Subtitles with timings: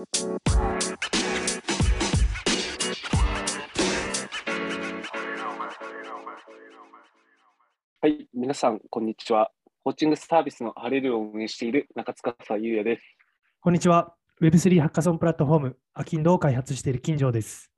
[0.00, 0.06] は
[8.08, 9.50] い、皆さん、こんにちは。
[9.84, 13.02] コーチングサービスのハレルを運営している中塚優也です。
[13.60, 14.14] こんにちは。
[14.40, 17.70] Web3 ハッカソンプラットフォーム、アキンドを開発している金城です。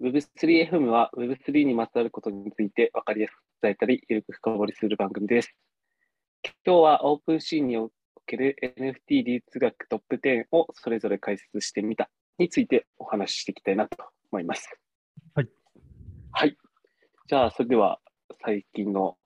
[0.00, 5.56] Web3FM は Web3 にまつわることについて分かりやすく伝えたり、ゆるく深掘りする番組です。
[6.64, 7.90] 今日は OpenC にお
[8.26, 13.96] ける NFT 流通学トップ10をそれぞれ解説してみたについてお話ししていきたいなと
[14.30, 14.68] 思います。
[15.34, 15.48] はい。
[16.32, 16.56] はい。
[17.28, 18.00] じゃあ、それでは
[18.44, 19.16] 最近の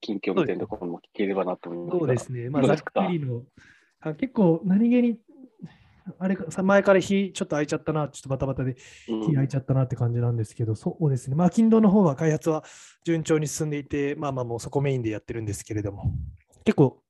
[0.00, 1.98] 近況みたいなところも聞ければなと思いますが。
[2.00, 2.50] そうですね。
[2.50, 3.42] まあ、ざっくりの。
[4.00, 5.18] あ結構、何気に、
[6.18, 8.76] あれ前から日ちょっと空いちゃったな、ちょっとバタバタで
[9.08, 11.36] うん日空いちゃったなって感じなんですけど、そうですね。
[11.36, 12.64] まあ、金堂の方は開発は
[13.04, 16.12] 順調に進んでいて、まあまあもうそこメインでやってるんですけれども、
[16.64, 17.02] 結構、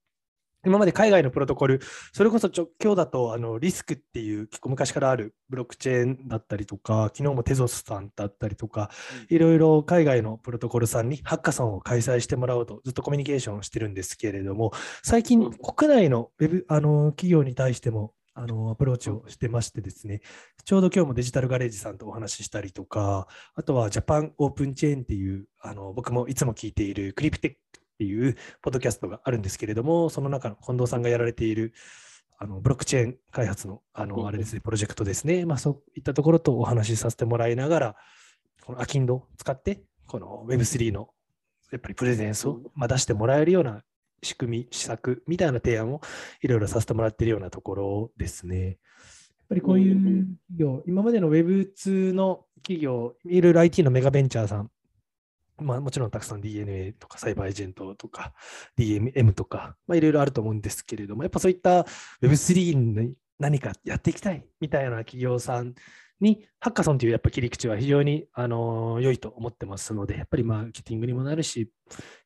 [0.64, 1.80] 今まで海外のプロトコル、
[2.12, 8.90] それこそ直今日だとあのリスクっていう結構昔からあるブロックチェーンだったりとか、昨日もテゾスさんだったりとか、
[9.28, 15.52] いろいろ海外のプロトコルさんにハッカソンを開催してもらおうとずっとコミュニケーションをしてるんですけれども、最近うん。
[15.52, 20.20] 国内のウェブあの企業に対してもあのアプローチをしてましてですね、
[20.64, 31.72] ちょうど今日もデジタルガレージさんとお話ししたりとか、あとはジャパンオープンチェーンっていう、あの僕もいつも聞いているクリプテックっていうポッドキャストがあるんですけれども、その中の近藤さんがやられている
[32.38, 37.96] あのブロックチェーン開発のあのあれですね、プロジェクトですね、まあ、そういったところとお話しさせてもらいながら、
[38.64, 41.10] このアキンドを使って、この Web3 の
[41.70, 42.62] やっぱりプレゼンスをうん。
[42.74, 43.84] まあ出してもらえるような
[44.24, 46.00] 仕組み、施策みたいな提案を
[46.40, 48.66] いろいろさせてもらっているようなところですね。
[48.66, 48.76] やっ
[49.50, 54.70] ぱりこういう企業、今までの Web2 の企業、いろいろ IT のメガベンチャーさん、
[55.58, 58.32] まあ、もちろんたくさん DNA とかサイバーエージェントとか
[58.78, 61.82] DMM とか、まあ、いろいろあると思うんですけれども、やっぱそういった
[62.22, 65.74] Web3 に何かやっていきたいみたいな企業さん
[66.20, 71.70] に、ハッカソンというやっぱ切り口は非常に、あの良いと思ってますので、やっぱりマーケティングにもなるし、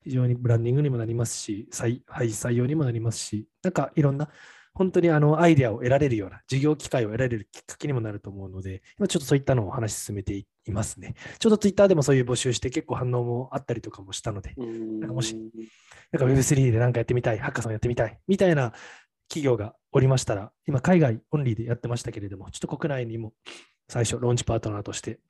[0.05, 4.29] 非常にブランディングにもなりますし、採はい採用にもなりますし、なんかいろんな
[4.77, 11.15] 本当にあのアイデアを得られるような、事業機会を得られるきっかけにもなると思うので、今ちょっとそういったのをお話し進めていますね。
[11.39, 15.35] ちょうどツイッターでもそういう募集して結構反応もあったりとかもしたので、うんなんかもし
[16.13, 18.75] なんか Web3 で何かやってみたい、ハッカソンやってみたい、みたいな
[19.29, 23.33] 企業がおりましたら、今海外オンリーでやってましたけれども、ちょっと国内にも
[23.89, 25.21] 最初ローンチパートナーとして、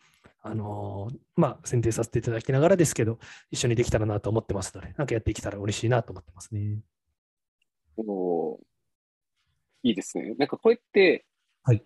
[0.43, 3.21] あのーまあ、選定させていただきながらですけど、
[3.51, 6.79] 一緒にできたらなと思ってますので、なんかやっていけたら嬉しいなと思ってますね。
[7.97, 8.59] おー
[9.83, 10.35] いいですね。
[10.39, 11.25] なんかこうやって、
[11.63, 11.83] はい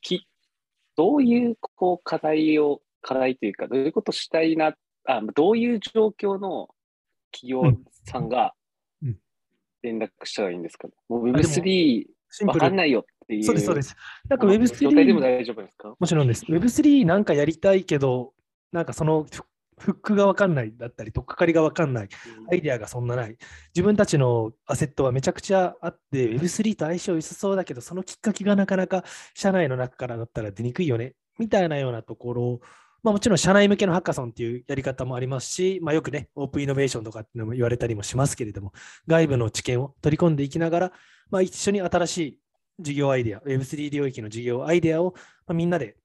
[0.00, 0.26] き
[0.96, 4.74] どういうこう課題を、課題というか、どういうことしたいな、
[5.06, 6.68] あどういう状況の
[7.32, 7.62] 企業
[8.04, 8.54] さんが
[9.02, 9.18] うんうん
[9.82, 12.04] 連絡したらいいんですか、もうあでも Web3 シン
[12.38, 13.44] プルわかんないよっていう。
[13.44, 13.96] そうです、そうです。
[14.28, 15.94] なんかあの状態でも Web3、大丈夫ですか？
[15.98, 16.44] もちろんです。
[16.46, 18.32] Web3 なんかやりたいけど、
[18.72, 19.26] なんかその
[19.78, 22.08] フフックがわかんないだったり、とっかかりがわかんない。
[22.50, 23.36] アイデアがそんなない。
[23.74, 29.04] 自分たちのアセットはめちゃくちゃあって、Web3 と相性良さそうだけど、そのきっかけがなかなか
[29.34, 32.60] 社内の中からだったら出にくいよね、みたいなようなところ、
[33.04, 38.72] まあ、もちろん社内向けのハッカソンっていうやり方もありますし、まあ、よくね、オープンイノベーションとかっていうのも言われたりもしますけれども、
[39.06, 40.92] 外部の知見を取り込んでいきながら、
[41.30, 42.38] まあ、一緒に新しい
[42.80, 45.12] 事業アイデア、Web3 領域の事業アイデアを、
[45.46, 45.96] まあ、みんなで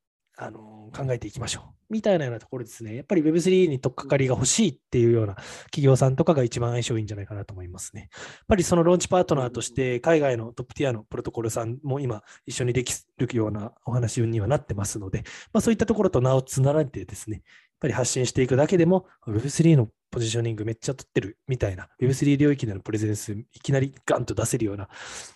[0.42, 1.94] あの考えていきましょう。
[1.94, 2.96] みたいなようなところですね。
[2.96, 5.36] やっぱり Web3 に取っかかりが欲しいっていうような
[5.66, 8.02] 企業さんとかが一番相性いいんじゃないかなと思いますね。
[8.02, 8.10] やっ
[8.48, 17.44] ぱりそのローンチパートナーとして、海外のトップティアのプロトコルさんも今一緒にできるようなお話にはなってますので、まあ、そういったところと名をつなられてですね、やっ
[17.82, 24.90] ぱり発信していくだけでも Web3 のポジショニングめっちゃ取ってるみたいな Web3 領域でのプレゼンスいきなりガンと出せるような、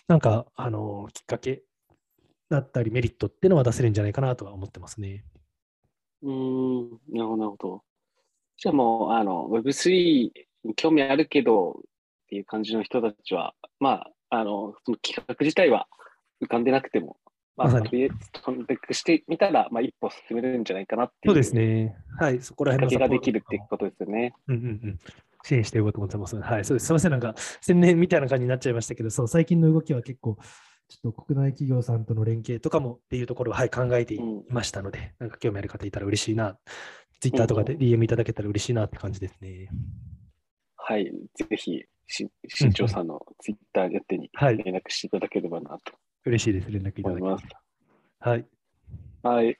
[0.08, 1.62] なんかあのきっかけ
[2.50, 5.24] だったりメリットっていうのは出せるんじゃないかなとは思ってますね。
[6.22, 7.82] うーん、なるほど。
[8.56, 10.30] じゃあもう、あの、Web3
[10.64, 11.82] に興味あるけどっ
[12.28, 15.86] ていう感じの人たちは、まあ、あの、その企画自体は
[16.42, 17.16] 浮かんでなくても、
[17.56, 21.96] まあ、まさにとりあえずコンタクトしてみたら、まあ、一歩進めるんじゃないかなっていそううですね。
[22.18, 24.34] はい、そこら辺のけができるっていうことですよね。
[24.48, 24.98] うんうんうん。
[25.44, 26.36] 支援していこうと思ってます。
[26.36, 26.86] はい、そうです。
[26.86, 30.38] すみません、なんか宣伝みたいな感じになっちゃいましたけど、そう、最近の動きは結構、
[30.94, 36.56] ちょっと国内企業さんとの連携とかもっていうところを、はい、考えていうんましたので、なんか興味ある方いたら嬉しいな。
[37.20, 39.68] ツイッターとかで DM いただけたら嬉しいなって感じですね。
[40.76, 41.10] はい。
[41.34, 45.94] ぜひ、し新庄さんのツイッターやってにはい連絡していただければなと
[46.26, 46.70] 嬉しいです。
[46.70, 47.44] 連絡いた思います。
[48.20, 48.46] はい。
[49.22, 49.58] はい。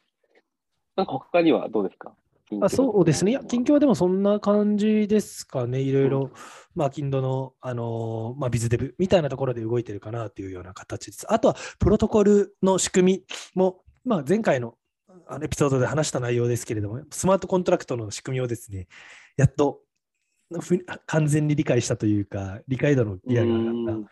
[0.97, 2.15] なんか他にはどうですか？
[2.61, 3.31] あそうですね。
[3.31, 5.81] いや、近況はでもそんな感じですかね。
[5.81, 6.31] いろいろ、
[6.75, 11.27] まあ、キンドの、あのーまあ、ビズデブみたいなところで動いてるかなというような形です。
[11.33, 13.25] あとは、プロトコルの仕組み
[13.55, 14.77] も、まあ、前回の
[15.27, 18.89] あのエピソードで話した内容ですけれども、スマートコントラクトの仕組みをですね、
[19.39, 19.81] やっと
[20.61, 24.11] ふ完全に理解したというか、理解度のギアが上がったっ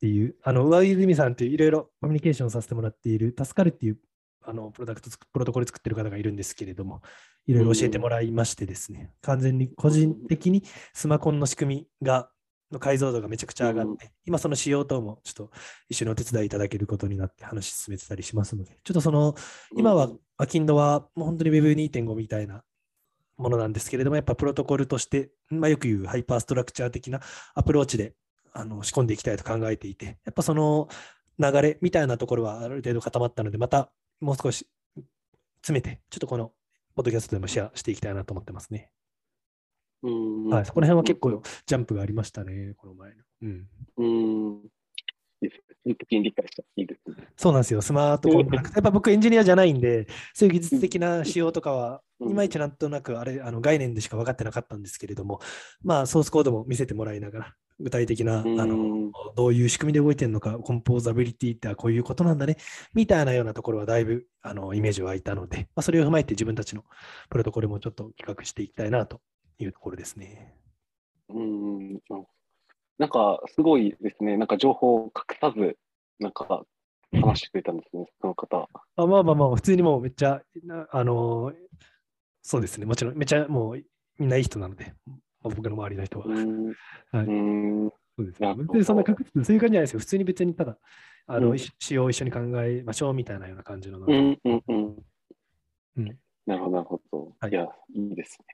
[0.00, 3.98] ていう、あの、上泉さんといういろいろコミュニケーションさせてもらっている、助かるっていう
[4.48, 7.02] あのプロダクトプロトコル作ってる方がいるんですけれども、
[7.48, 10.62] いろいろ教えてもらいましてですね、完全に個人的に
[10.92, 12.30] スマコンの仕組みが、
[12.70, 15.50] の解像度がめちゃくちゃ上がって、今その仕様等もちょっと
[15.88, 19.34] 一緒にお手伝いいただけることになって話進めてたりしますので、ちょっとその、
[19.74, 22.62] 今は、アキンドはもう本当に Web2.5 みたいな
[23.38, 27.20] ものなんですけれども、やっぱプロトコルとして、まあ、よく言うハイパーストラクチャー的な
[27.54, 28.14] アプローチで
[28.52, 30.88] あの仕込んでいきたいと考えていて、やっぱその
[31.38, 33.90] 流れみたいなところはある程度固まったので、また
[34.20, 34.68] もう少し
[35.62, 36.52] 詰めて、ちょっとこの
[36.98, 38.90] ポッドキャストでもシェアしていきたいなと思ってますね。
[40.02, 43.14] うんはい、そこら辺は結構ジャンプがありましたね、この前の。
[43.42, 43.66] うん、
[43.98, 44.02] う
[44.56, 44.62] ん。
[45.84, 45.94] 理
[46.32, 46.64] 解した。
[46.74, 47.28] いいですね。
[47.36, 48.74] そうなんですよ、スマートコントラクト。
[48.74, 55.38] やっぱ僕エンジニアじゃないんで、そういう技術的な仕様とかは、うんいまいちなんとなくあれあの概念でしか分かってなかったんですけれども、
[55.84, 62.56] まあソースコードも見せてもらいながら、具体的なあうんのどういう仕組みで動いてるのか、コンポーザビリティってこういうことなんだね、
[62.94, 66.84] みたいなようなところはだいぶあのイメージ湧いたので、まあ、それを踏まえて自分たちの
[67.30, 69.20] プロトコルもちょっと企画していきたいなと
[69.58, 70.54] いうところですね。
[71.28, 72.00] うん。
[72.98, 74.36] なんか、すごいですね。
[74.36, 75.76] なんか情報を隠さず、
[76.18, 76.64] なんか、
[77.12, 78.68] 話してくれたんですね、 その方。
[78.96, 81.54] あまあまあまあ、普通にもうめっちゃ、なあのー
[82.42, 83.84] そうですね、もちろん、めっちゃもう
[84.18, 86.26] みんないい人なので、まあ僕の周りの人は。
[86.26, 86.66] うん。
[86.68, 86.72] は
[87.22, 87.30] いう
[87.86, 87.92] ん。
[88.16, 88.54] そうですね。
[88.54, 90.00] 別にそんな隠す、そういう感じじゃないですよ。
[90.00, 90.76] 普通に別にただ、
[91.26, 94.00] あの、うん一仕様を一緒に考えましょうみたいなような感じの。
[94.00, 94.38] うん。
[94.44, 94.62] うん。
[94.68, 94.96] うん。
[95.98, 97.32] うんなるほど、なるほど。
[97.40, 98.46] はいいや、いいですね。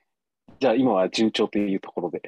[0.58, 2.20] じゃあ、今は順調というところで。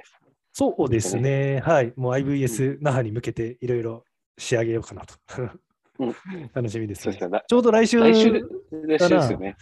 [0.53, 1.61] そうですね。
[1.65, 1.93] はい。
[1.97, 4.05] もう IVS 那覇に向けていろいろ
[4.39, 5.15] 仕上げようかなと。
[5.39, 5.51] うん
[6.55, 7.09] 楽しみです。
[7.11, 8.41] ちょうど来週、来週で、
[8.99, 9.57] 来週ですよね。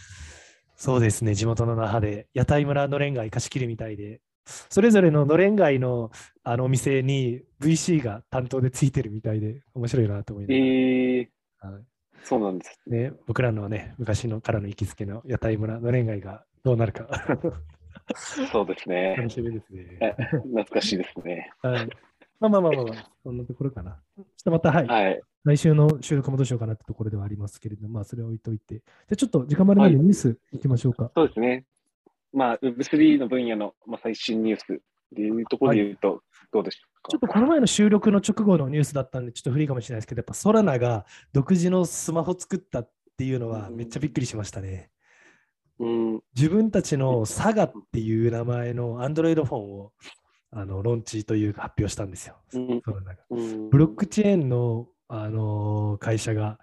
[0.75, 6.11] そうですね、地元の那覇で、屋台村のれん街貸し切るみたいで、それぞれののれん街の
[6.43, 11.83] あのお店に VC が担当でついてるみたいで、面白いなと思いながらええはい
[12.23, 12.79] そうなんです。
[12.87, 17.07] ね、僕らのね、昔のからの行きつけの屋台村のれん街がどうなるか
[18.15, 19.29] そうですね楽。
[19.29, 19.97] しみですね。
[20.01, 21.51] え懐かしいですね。
[21.61, 21.89] はい、
[22.39, 23.99] まあまあまあまあ、まあ、そんなところかな。
[24.17, 25.21] ちょっとまた、はい、はい。
[25.43, 28.81] 来週の収録もどうしようかなってところではありますけれども、まあ、それは置いといて。
[29.07, 31.11] で、ちょっと時間までなんでニュースいきましょうか。
[31.15, 31.65] そうですね。
[32.35, 34.77] まあ、Web3 の分野の、まあ、最新ニュースっ
[35.15, 36.21] ていうところで言うと、
[36.51, 37.09] どうでしょうか？
[37.11, 44.89] ちょっとこの前の収録の直後のニュースだったんで、ちょっと古いかもしれないですけど、やっぱソラナが独自のスマホ作ったっていうのはめっちゃびっくりしましたね。
[45.79, 46.21] うん。
[46.35, 49.91] 自分たちのサガっていう名前の Android フォンを
[50.51, 52.35] あのローンチというか発表したんですよ。
[52.53, 52.81] うん
[53.69, 56.59] ブロックチェーンの、あのー会社が、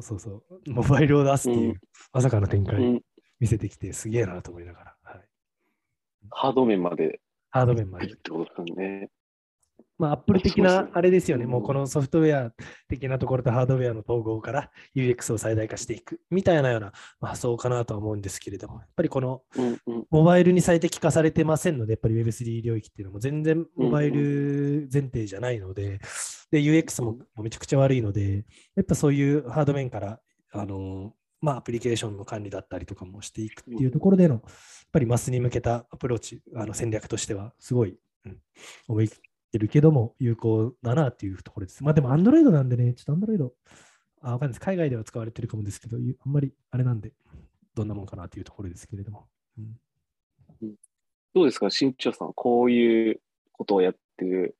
[0.00, 1.80] そうそう、モバイルを出すっていう、うん
[2.12, 3.02] まさかの展開うん
[3.40, 4.93] 見せてきて、すげえなと思いながら、はい、
[6.30, 8.06] ハード面までハード面まで。
[8.06, 8.08] っ。
[8.16, 9.10] てことですよね。
[9.96, 11.50] まあ、アップル的なあれですよね、うん。
[11.50, 12.52] もうこのソフトウェア
[12.88, 16.20] 的なところとハードウェアの統合から UX を最大化していく。
[16.30, 19.42] みたいなようなまあ発想かなとは思うんですけれども、やっぱりこの
[20.10, 26.00] モバイルに最適化されてませんので、やっぱり Web3 領域っていうのも全然モバイル前提じゃないので、
[26.50, 28.44] で UX もめちゃくちゃ悪いので、
[28.74, 30.20] やっぱそういうハード面から、
[30.52, 31.12] あの
[31.44, 34.42] まあ、アプリケーションの管理だったりとかもしていくっていうところでの、やっ
[34.90, 38.38] ぱりマスに向けたアプローチ、あの戦略としては、すごい、うん、
[38.88, 39.18] 思い切っ
[39.52, 41.84] てるけども、有効だなっていうところです。
[41.84, 43.50] まあでも、Android なんでね、ちょっと Android、
[44.22, 44.60] あ、わかんないです。
[44.60, 47.12] 海外では使われてるかもですけど、ゆあんまりあれなんで、
[47.74, 49.28] どんなもんかなというところですけれども。
[49.58, 49.78] うん
[51.34, 53.20] どうですか、新潮さん、こういう
[53.50, 54.56] ことをやってる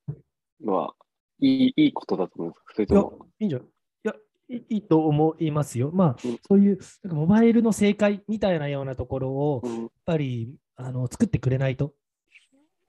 [0.60, 0.96] のは、
[1.38, 2.74] いいいいことだと思いますか？
[2.74, 3.68] それとも、、いいんじゃない？
[4.56, 5.90] いやいと思いますよ。
[5.92, 11.92] まあうん、そういう、なんかモバイルの正解みたいなようなところを、やっうんぱりあの作ってくれないと、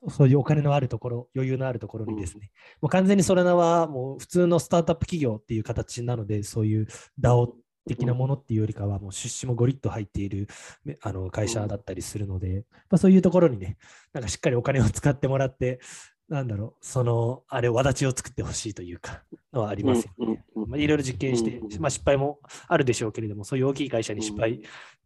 [0.10, 6.88] そういうお金のあるところ、余裕のあるところにですね、もう完全にそれらはもう普通のスタートアップ企業っていう形なので、そういう
[7.19, 7.53] DAO
[7.88, 10.48] 的なものっていうよりかは、もう出資もゴリッと入っている
[10.84, 13.77] めあの会社だったりするので、まあ、そういうところにね、
[14.13, 15.79] なんかしっかりお金を使ってもらって、
[16.27, 20.44] なんだろう、その、あれ、わだちを作ってほしいというか、のはありますよね。
[20.55, 24.62] まあ、いろいろ実験してまあ、失敗もあるでしょうけれども、そういう大きい会社に失敗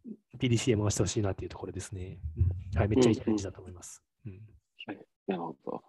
[0.06, 2.18] うん、PDCA 回してほしいなっていうところですね。
[2.38, 4.02] うんはい、めっちゃいいチャレンジだと思います。
[4.26, 4.40] うん
[5.26, 5.82] なるほど。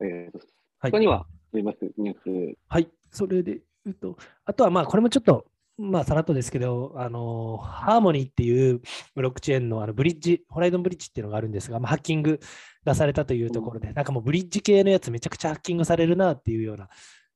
[0.00, 0.38] えーと、
[0.80, 1.78] はい他にはあります？
[1.96, 2.58] ニュース。
[2.68, 5.46] はい、それで言うと、あとはまあ、これもちょっと、
[5.78, 8.80] まあ、さらっとですけど、あの、ハーモニーっていう
[9.14, 12.40] ブロックチェーンのあのブリッジ、 Horizon Bridge っていうのがあるんですが、まあ、ハッキング
[12.84, 16.88] がされたというところで、なんかもうブリッジ系のやつめちゃくちゃハッキングされるなっていうような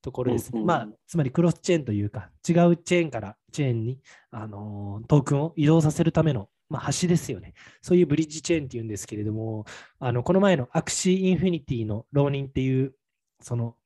[0.02, 0.58] ところですね。
[0.58, 4.00] うんうんまあ、つまりクロスチェーンというか、違うチェーンからチェーンに、
[4.30, 7.54] あのトークンを移動させるための、まあ、橋ですよね。
[7.80, 9.64] そういうブリッジチェーンっていうんですけれども、
[9.98, 12.94] あのこの前の Axie Infinity の Ronin っていう、
[13.40, 13.76] その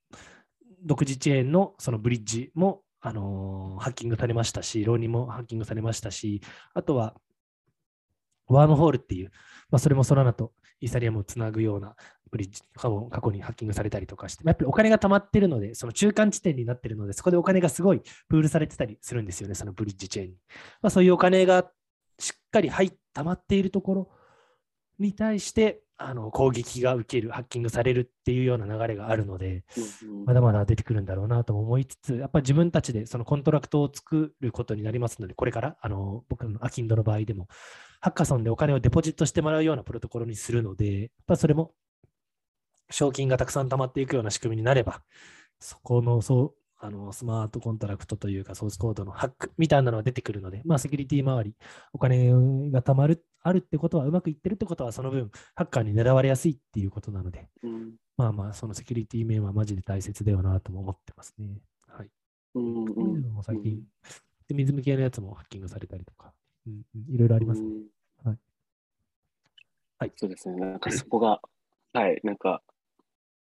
[0.85, 6.43] 独自チェーンのそのブリッジも、あのハッキングされましたし、 Ronin もハッキングされましたし、
[6.75, 7.15] あとは、
[8.47, 9.31] Wormhole っていう、
[9.71, 11.95] まあ、それもソラナとイーサリアムをつなぐような
[12.31, 12.89] ブリッジ、過
[13.23, 20.37] 去にハッキングされたりとかして、やっぱりお金が溜まってるので、その中間地点になってるので、そこでお金がすごいプールされてたりするんですよね、そのブリッジチェーンに。
[20.83, 21.71] まあ、そういうお金が
[22.19, 24.11] しっかり入っ溜まっているところ
[24.99, 29.65] に対して、あの攻撃が受ける、ハッキングされるっていうような流れがあるので、
[30.03, 37.49] うんまだまだ出てくるんだろうなとも思いつつ、やっぱり自分たちでそのコントラクトを作ることになりますので、これからあの僕のアキンドの場合でも、
[38.01, 41.75] ハッカソンでお金をデポジットしてもらうようなプロトコルにするので、やっぱそれも
[42.91, 45.03] 賞金がたくさん溜まっていくような仕組みになれば、
[45.59, 51.55] そこのそうあのスマートコントラクトというか、ソースコードのハックみたいなのが出てくるので、まあ、セキュリティ周り、
[51.93, 57.95] お金が溜まる、あるってことは、うまくいってるってことは、その分、ハッカーに狙われやすいっていうことなので、うん。
[58.17, 61.61] まあまあ、そのセキュリティ面はマジで大切だよなとも思ってますね。
[61.89, 62.09] はい。
[62.55, 63.83] うんそういうのも最近、
[64.49, 66.33] で水向けのやつもハッキングされたりとか、
[66.67, 67.69] うんうん、いろいろありますね。
[67.69, 68.29] うん。
[68.29, 68.39] はい。
[69.99, 70.13] はい。
[70.17, 70.57] そうですね。
[70.57, 71.41] なんかそこが、
[71.93, 72.63] はい、なんか、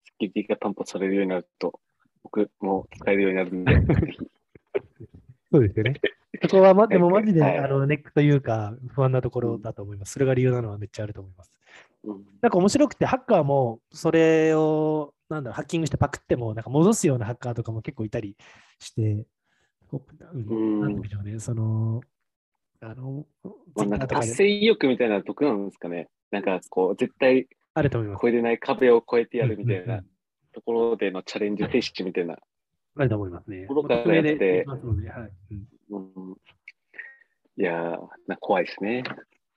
[0.04, 1.80] セキュリティが担保されるようになると、
[2.22, 3.74] 僕も使えるようになるんで、
[5.52, 6.00] そうですよね。
[6.42, 10.12] そこは、ま、でもマジで、はいあのネックというか、不安なところだと思います。
[10.12, 11.52] それが理由なのはめっちゃあると思います。
[12.04, 18.36] うんなんか面白くて、ハッカーもそれを、なんだろう、ハッキングしてパクっても、なんか戻すようなハッカーとかも結構いたり
[18.78, 19.26] して、
[19.88, 22.00] こううんなんでしょうね、その、
[22.80, 23.26] あの、
[23.74, 26.08] まあ、なんか達成意欲みたいなのは毒なんですかね。
[26.30, 28.22] なんかこう、絶対あると思います。
[28.22, 30.06] 超えれない壁を越えてやるみたいなん
[30.52, 32.38] ところでのチャレンジ精神みたいな。
[32.96, 33.66] あると思いますね。
[33.66, 34.78] 心からやってはい
[35.52, 36.36] うんうん、
[37.56, 39.02] いやー、な怖いですね。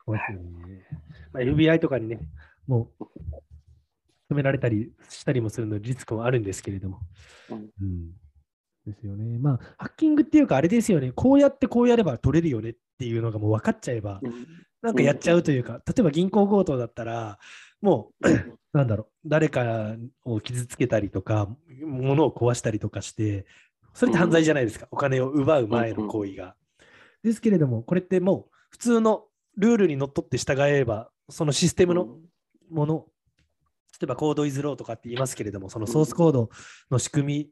[0.05, 0.85] そうですね。
[1.31, 2.19] まあ、FBI とかにね、
[2.67, 3.03] もう、
[4.31, 6.99] 止められたりしたりもするのでリスクもあるんですけれども。
[7.49, 8.11] うんうん
[8.85, 9.39] ですよね。
[9.39, 11.13] まあ、ハッキングっていうか、あれですよね。
[11.13, 14.33] こうやってこうやれば取れるよねっていうのがもう分かっちゃえば、うん
[14.81, 17.39] なんかやっちゃうというか、例えば銀行強盗だったら、
[17.81, 21.47] もう、なんだろう、誰かを傷つけたりとか、
[21.85, 23.45] 物を壊したりとかして、
[23.93, 26.55] それって犯罪じゃないですか、お金を奪う前の行為が。
[27.23, 29.25] ですけれども、これってもう、普通の
[29.57, 32.17] ルールにのっとって従えば、そのシステムの
[32.69, 33.05] もの、
[34.00, 36.50] 例えばコードイズローとかって言いますけれども、そのソースコード
[36.89, 37.50] の仕組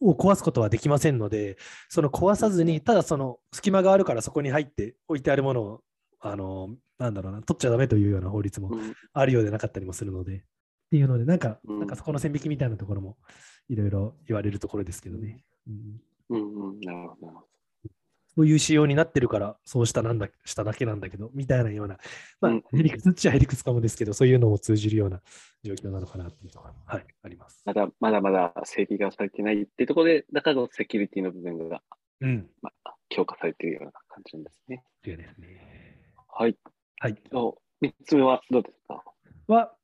[0.00, 1.58] みを壊すことはできませんので、
[1.88, 5.80] その壊さずに、ただその隙間があるからそこに入って置いてあるものを、
[6.20, 8.94] あの、なんだろうな、取っちゃダメというような法律もうん。
[9.12, 10.40] あるようでなかったりもするので、っ
[10.90, 11.78] ていうので、なんか、うん。
[11.80, 13.18] なんかそこの線引きみたいなところも
[13.68, 15.42] いろいろ言われるところですけどね。
[15.66, 17.46] うんうんうん、なるほど
[18.34, 21.96] そういう仕様になってるから、そうしたなんだしただけなんだけど、みたいなような、
[22.40, 25.22] まあうん、ヘリクツっちゃヘリかもですけど、そういうのも通じるような
[25.62, 27.62] 状況なのかなっていうのが、はい、あります。
[27.64, 31.82] まだまだまだ整備がされてないっていうところで、だからこそセキュリティの部分が、
[32.20, 32.50] うん。
[32.60, 34.84] まあ、強化されているような感じなんですね。
[35.02, 36.02] というですね。
[36.28, 36.58] はい。
[36.98, 37.16] はい。
[37.32, 39.02] お3つ目はどうですか？
[39.48, 39.74] は、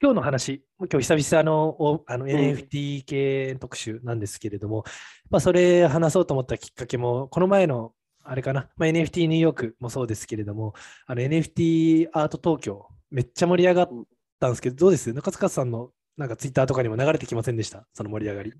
[0.00, 4.84] 今日の話、今日久々のおあの NFT 系特集なんですけれども、
[5.28, 10.74] まあ、それ話そうと思ったきっかけも、この前のあれかな、まあ、NFT ニューヨークもそうですけれども、
[11.06, 13.90] あの NFT アート東京、めっちゃ盛り上がっ
[14.38, 15.12] たんですけど、どうです？
[15.12, 18.50] 中塚さんのなんかツイッターとかにも流れてきませんでした、その盛り上がり。
[18.50, 18.52] い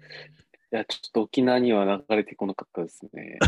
[0.72, 3.38] や、ちょっと沖縄には流れてこなかったですね。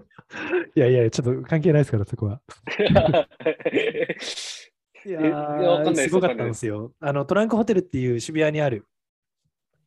[0.74, 2.40] いやいや、ちょっと関係ないですから、そこは。
[5.08, 6.92] いやすごかったんですよ。
[7.00, 8.86] あのトランクホテルっていう渋谷にある、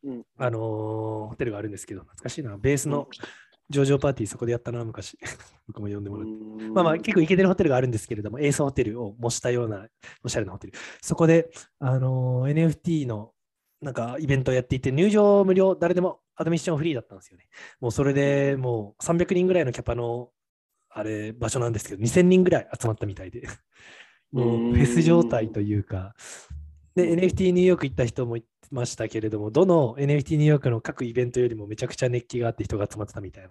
[0.03, 2.57] うんあのーホテルがあるんですけど、懐かしいな。
[2.57, 3.07] ベースの
[3.69, 5.17] 上場パーティーそこでやったな、昔。
[5.67, 6.63] 僕も呼んでもらって。
[6.69, 9.87] まあまあ結構イケてるホテルがあるんですけれども、エースホテルを模したような
[10.23, 10.73] おしゃれなホテル。
[11.01, 13.33] そこで、あのー NFT の
[13.81, 17.47] なんかイベントをやっていて、入場無料、誰でもアドミッションフリーだったんですよね。
[17.79, 20.31] もうそれでもう300人ぐらいのキャパの
[20.89, 23.47] あれ場所なんですけど、2000人ぐらい集まったみたいで。
[24.31, 26.13] もうフェス状態というか、
[26.95, 33.49] で、NFT ニューヨーク行った人も言ってましたけれども、どの NFT ニューヨークの各イベントよりもめちゃくちゃ熱気があって人が集まってたみたいな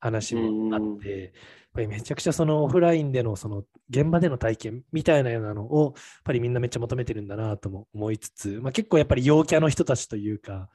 [0.00, 1.32] 話もあって、やっ
[1.74, 10.68] ぱりめちゃくちゃそのオフラインでのその現場での体験みたいなようなのをやっぱりみんなめっちゃ求めてるんだなとも思いつつ、まあ、結構やっぱり陽キャの人たちというか、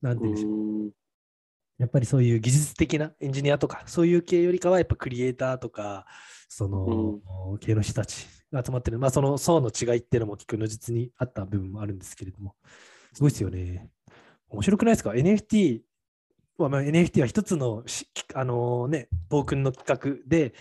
[0.00, 0.92] なんて言うんでしょう、
[1.78, 6.06] やっぱりそういう技術的なエンジニアとか、そういう系よりかは、やっぱクリエイターとか、
[6.48, 7.20] その、
[7.60, 12.54] 系の人たちが集まってる、まあ、その層の違いっていうのも聞くの実にあった部分もあるんですけれども、
[13.12, 13.88] すごいですよね。
[14.48, 15.80] 面白くないですか ?NFT
[16.58, 17.84] は、まあ、NFT は一つの
[18.34, 20.54] あのね、トークンの企画で、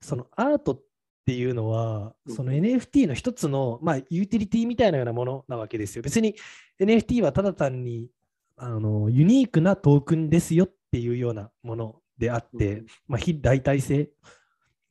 [0.00, 0.82] そのアートっ
[1.26, 6.02] ていうのは、その NFT の一つの、まあ、ユーティリティみたいなようなものなわけですよ。
[6.02, 6.34] 別に
[6.80, 8.08] NFT はただ単に
[8.56, 14.10] あのユニークなトークンですよっていうようなものであって、まあ、非代替性、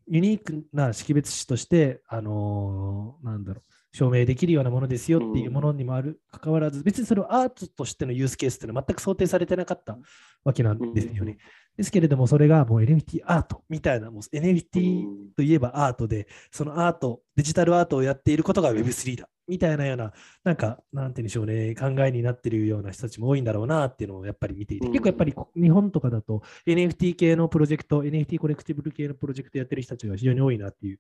[0.10, 9.98] ユニークな識別詞として、あのー、なんだろう、証明できるようなものですよっていうものにもあるかかわらず、別にそれをアートとしてのユースケースっていうのは全く想定されてなかった
[10.44, 11.38] わけなんですよね。
[11.76, 20.14] ですけれども、それがもう NFT アートみたいな、もう NFT といえばアートで、そのアート、デジタルアートをやっていることが Web3 だみたいなような、
[20.44, 31.00] なんか、なんて言うんでしょうね、考えになってるような人たちも多いんだろうなっていうのをやっぱり見ていて、結構やっぱり日本とかだと NFT 系のプロジェクト、NFT コレクティブル系のプロジェクトやってる人たちが非常に多いなっていう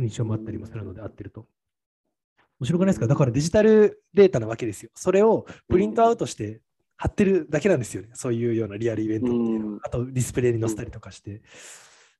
[0.00, 1.46] 印象もあったりもするので、合ってると。
[2.60, 3.06] 面白くないですか？
[3.06, 4.90] だからデジタルデータなわけですよ。
[4.94, 6.60] それをプリントアウトして
[6.96, 8.08] 貼ってるだけなんですよね。
[8.14, 11.42] そういうようなリアルイベントっていうのあとディスプレイに載せたりとかして。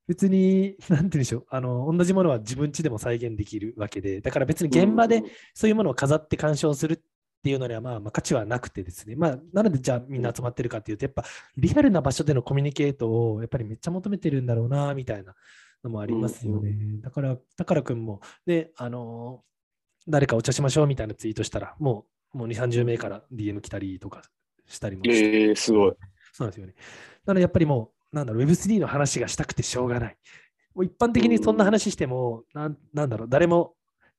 [0.09, 5.21] 別に、なんて言うんでしょう、あの、同じものは自分家でも再現できるわけで、だから別に現場で
[5.53, 6.97] そういうものを飾って鑑賞するっ
[7.43, 11.23] ていうのには、まあ、まあ、価値はなくてですね、まあ、なのでじゃあみんな集まってるかっていうと、やっぱ
[11.57, 15.35] リアルな場所でのコミュニケートをやっぱりめっちゃ求めてるんだろうな、みたいな
[15.83, 16.75] のもありますよね。
[17.03, 19.43] だから、だからくんも、で、あの、
[20.07, 24.23] 誰かお茶しましょうみたいなツイートしたら、もう、もう2、30名から DM 来たりとか
[24.65, 25.43] したりもして。
[25.43, 25.91] えー、すごい。
[26.33, 26.73] そうなんですよね。
[27.25, 30.17] なので、やっぱりもう、なんだろう、Web3 の話がしたくてしょうがない。
[30.75, 33.75] もう一般的にそんな話しても、なんなんだろう、誰も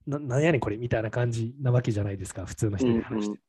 [0.07, 3.41] な、なんやねんこれみたいな感じなわけじゃないですか、普通の人に話して。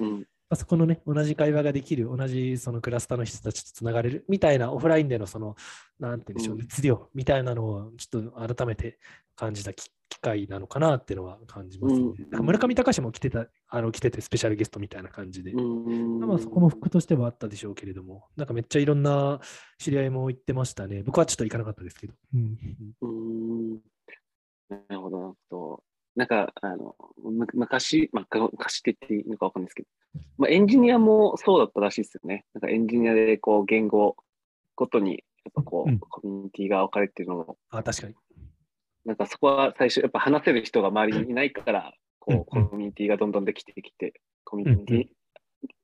[0.00, 5.56] うん、うんあそこのね、同じ会話ができる、同じそのクラスターの人たちとつながれるみたいなオフラインでのその、
[5.98, 8.98] なんて言うんでしょう、熱量みたいなのをちょっと改めて
[9.34, 9.90] 感じた機
[10.20, 12.00] 会なのかなっていうのは感じますね。
[12.02, 19.40] うん、か村上隆も来てた、あの来ててスペシャルゲストみたいな感じで、うん、まあそこも服としてはあったでしょうけれども、なんかめっちゃいろんな
[19.78, 21.02] 知り合いも行ってましたね。
[21.02, 22.14] 僕はちょっと行かなかったですけど。
[22.34, 22.58] うん、
[23.00, 23.78] うん
[24.68, 25.82] なるほど、と。
[26.14, 29.88] なんか、あの、昔、まあ、昔って言っていいのかわかんないですけど、
[30.36, 32.44] まあ、エンジニアもそうだったらしいですよね。
[32.54, 34.16] なんかエンジニアで、こう、言語
[34.76, 35.12] ごとに、
[35.44, 37.56] やっぱこう、うん、コミュニティが分かれてるのも。
[37.70, 38.14] あ、確かに。
[39.04, 45.06] なんかそこは最初、やっぱ話せる人が周りにいないから、こう、コミュニティがどんどんできてきて、コミュニティ、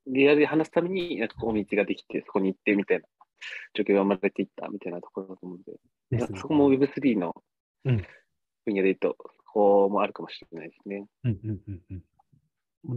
[0.07, 3.05] リアルで話すために、なんかコミュニティができて、そこに行ってみたいな
[3.73, 7.35] 状況が生まれていったみたいなところだと思うんで、でそこも Web3 の
[7.83, 7.95] 分
[8.67, 9.17] 野で言うと、
[9.53, 11.05] こうもあるかもしれないですね。
[11.23, 12.03] うんうんうんうん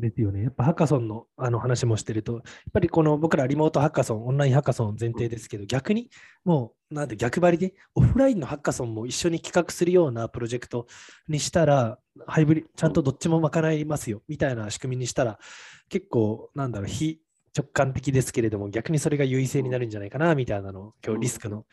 [0.01, 0.45] ですよね。
[0.45, 6.09] やっぱハッカソンのあの話もしてると、やっぱりこの僕らリモートハッカソン、オンラインハッカソン前提ですけど、逆に
[6.45, 10.87] もうなんて逆張りでオフラインのハッカソンも一緒に企画するようなプロジェクト
[11.27, 15.41] にしたら、ハイブリちゃんとどっちも賄いますよみたいな仕組みにしたら、
[15.89, 17.21] 結構なんだろう、非
[17.57, 21.67] 直感的ですけれども、逆にそれが優位性になるんじゃないかなみたいなの、今日リスクの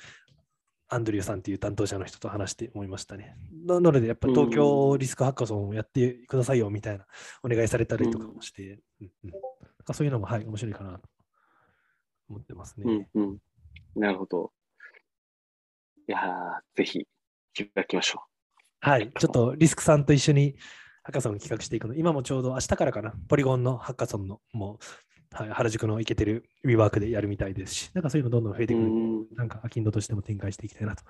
[0.89, 3.38] アンドリューさんっていう担当者の人と話して思いましたね。
[3.65, 7.06] なので、やっぱ東京リスクハッカソンをやってくださいよみたいな
[7.43, 9.32] お願いされたりとかもして、うんうん、
[9.93, 11.10] そういうのも、はい、面白いかなと
[12.28, 13.08] 思ってますね。
[13.13, 13.38] うんうん、
[13.95, 14.52] なるほど。
[16.08, 17.08] いやぜひ
[17.56, 18.30] 開きましょう。
[18.82, 20.56] はい、ちょっとリスクさんと一緒に
[21.04, 24.78] ハッカソンを企画していくの、今もちょうど明日からかな、ポリゴンのハッカソンのもう
[25.32, 31.04] はい、原宿のイケてるウィーワークでやるみたいですし、なんかそういうのどんどん増えてくる、ん、なんかアキンドとしても展開していきたいなと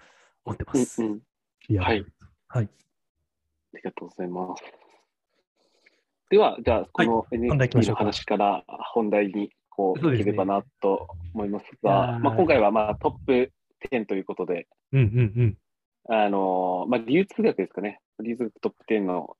[0.45, 1.01] 思ってます。
[1.01, 1.21] うん
[1.69, 2.05] うん、はい。
[2.47, 2.69] はい。
[3.73, 4.63] ありがとうございます。
[6.29, 13.51] では、じゃあ、この NFT の話から本題にこういければなと思いますが、すまあ、今回はまあトップ
[13.91, 15.57] 10ということで、うんうん
[16.09, 19.37] うん、あのまあ、流通学ですかね、流通学トップ10の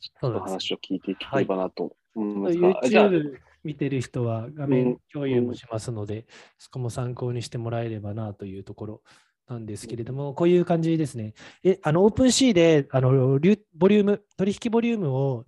[0.00, 6.26] ちょっと話を聞いていければなと思いますが、はい、YouTube 見てる人は画面共有もしますので、
[6.58, 9.02] そこも参考にしてもらえればなというところ
[9.48, 11.34] なんですけれども、こういう感じですね。
[11.62, 15.46] え、あの、 OpenSea で、あの、ボリューム、取引ボリュームを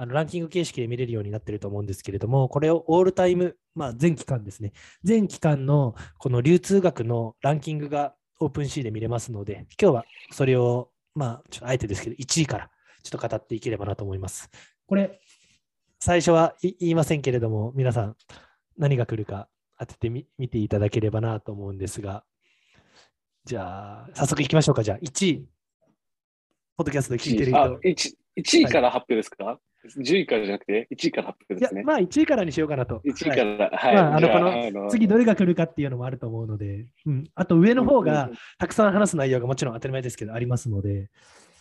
[0.00, 4.72] あのランキング形式で見れるようになってると思うんですけれども、これをオールタイム、まあ、全期間ですね。
[5.02, 12.70] 全期間のこの流通額のランキングが OpenSea で見れますので、今日はそれを、まあ、ちょっとあえてですけど、1位から
[13.02, 14.48] ちょっと語っていければなと思います。
[14.86, 15.20] これ、
[16.00, 18.16] 最初は言いませんけれども、皆さん
[18.76, 22.24] 何が来るか当ててみ見ていただければなと思うんですが、
[23.44, 24.82] じゃあ、早速いきましょうか。
[24.82, 25.48] じゃあ、1位、
[26.76, 27.58] ポッドキャストで聞いてる人。
[27.82, 33.00] 1, 1位から発表ですか、はい、10位からじゃなくて、1位から発表ですね。、まあ1位からにしようかなと。
[33.04, 33.58] 1位かはい。
[33.58, 33.94] ら、はい。
[33.94, 41.10] まああのこのの次どれが来るかっていうのもあると思うので、うん、あと上の方が、たくさん話す内容がもちろん当たり前ですけどありますので、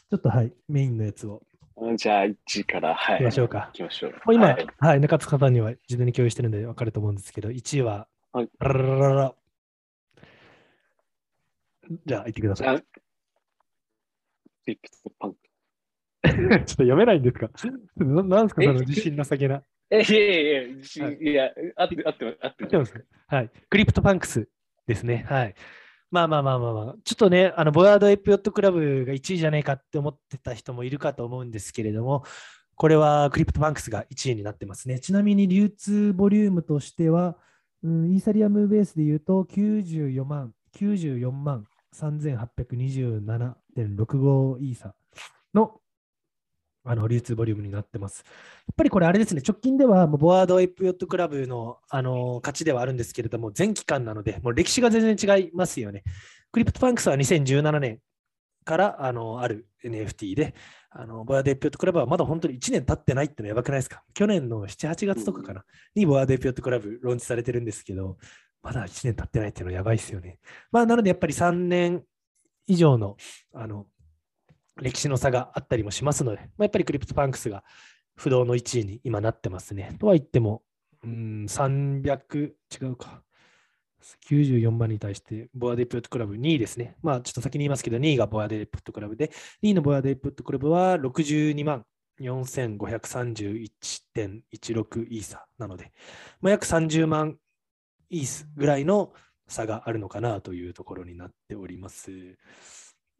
[0.10, 1.38] ちょっとはい、メインのやつを。
[1.38, 1.57] うん
[1.98, 3.16] じゃあ、1位から、はい。
[3.16, 3.72] いきましょうか行。
[3.72, 4.12] きましょう。
[4.12, 9.36] もう今、ははいい、中津方には事前に共有してるんで分かると思うんですけど、1位は、はいラララララ
[12.06, 12.68] じゃあ、言ってください。
[12.78, 12.82] あ
[14.66, 15.38] リップスパンク。
[16.28, 17.50] ちょっと読めないんですか？
[17.98, 19.64] ななんですか、えその自信なさげな。
[19.90, 23.52] え、いやいやいや、自信はいいや、あって、あって、あって合ってますはい。
[23.70, 24.50] クリプトパンクス
[24.88, 25.26] ですね。
[25.30, 25.56] はい。
[26.10, 32.24] まあまあまあまあまあ、ちょっとね、あの、ボヤードエピヨットクラブが1位じゃないかって思ってた人もいるかと思うんですけれども、
[32.76, 35.00] これは CryptoPunks が1位になってますね。
[35.00, 37.38] ちなみに流通ボリュームとしては、
[37.84, 44.94] うん、イーサリアムベースで言うと94万、94万3827.65イーサ
[45.54, 45.80] の
[46.88, 48.24] あの流通ボリュームになってます。
[48.26, 48.32] や
[48.72, 56.04] っぱりこれあれですね、直近では Bored Ape Yacht Club の、あの勝ちではあるんですけれども、全期間なので、もう歴史が全然違いますよね。
[56.52, 58.00] CryptoPunks は2017年
[58.66, 60.56] からあのある NFT で、
[60.90, 64.04] あの Bored Ape Yacht Club はまだ本当に1年経ってないってのはやばくないですか？
[64.14, 68.18] 去年の7、8月とかかな、に Bored Ape Yacht Club ローンチされてるんですけど、
[68.64, 70.40] まだ1年経ってないっていうのはやばいですよね。
[70.72, 72.04] まあ、なのでやっぱり3年
[72.66, 73.16] 以上の
[73.54, 73.86] あの
[74.82, 77.64] 歴史の差があったりもしますので、まあ、やっぱり CryptoPunks が
[78.16, 79.96] 不動の1位に今なってますね。
[80.00, 80.64] とは言っても、
[81.04, 83.22] うん、300、違うか。
[84.30, 86.96] 94万に対して、ボアデイプットクラブ2位ですね。
[87.02, 89.32] まあ、ちょっと先に言いますけど、2位がボアデイプットクラブで、
[89.64, 91.84] 2位のボアデイプットクラブは62万
[92.20, 95.92] 4531.16イーサなので、
[96.42, 97.38] まあ、約30万
[98.10, 99.14] イースぐらいの
[99.48, 102.38] 差があるのかなというところになっております。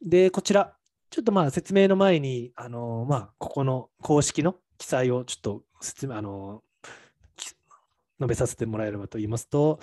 [0.00, 0.76] で、こちら、
[1.10, 6.62] ちょっとまあ説明の前に、あのまあ、ここの公式の記載をちょっと説明、あの
[8.20, 9.78] 述べさせてもらえればと言いますと、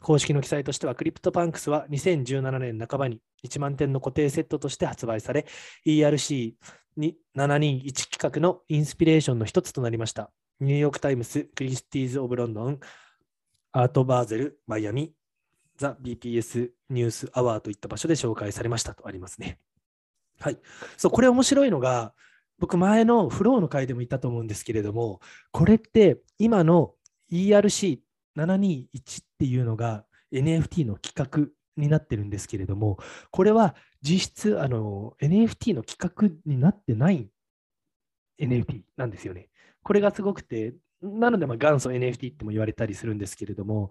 [0.00, 5.46] 公式の記載としては、 CryptoPunks は2017年半ばに1万点の固定セットとして発売され、
[5.86, 6.54] ERC721
[7.36, 10.30] 規格のインスピレーションの一つとなりました。
[10.60, 12.78] ニューヨーク・タイムズ、クリスティーズ・オブ・ロンドン、
[13.72, 15.12] アート・バーゼル、マイアミ、
[15.76, 19.58] ザ・ BPS ニュース・アワーといった場所で紹介されましたとありますね。
[20.40, 20.58] はい。
[20.96, 22.14] そう、これ面白いのが、
[22.58, 25.20] 僕前のフローの回でも言ったと思うんですけれども、
[25.52, 26.94] これって今の
[27.32, 28.02] ERC721
[29.22, 32.98] っていうのが NFT の企画になってるんですけれども、
[33.30, 37.28] これは実質あの NFT の企画になってない
[38.38, 39.48] NFT なんですよね。
[39.82, 43.90] これがすごくて、なのでま元祖 NFT っても言われたりするんですけれども、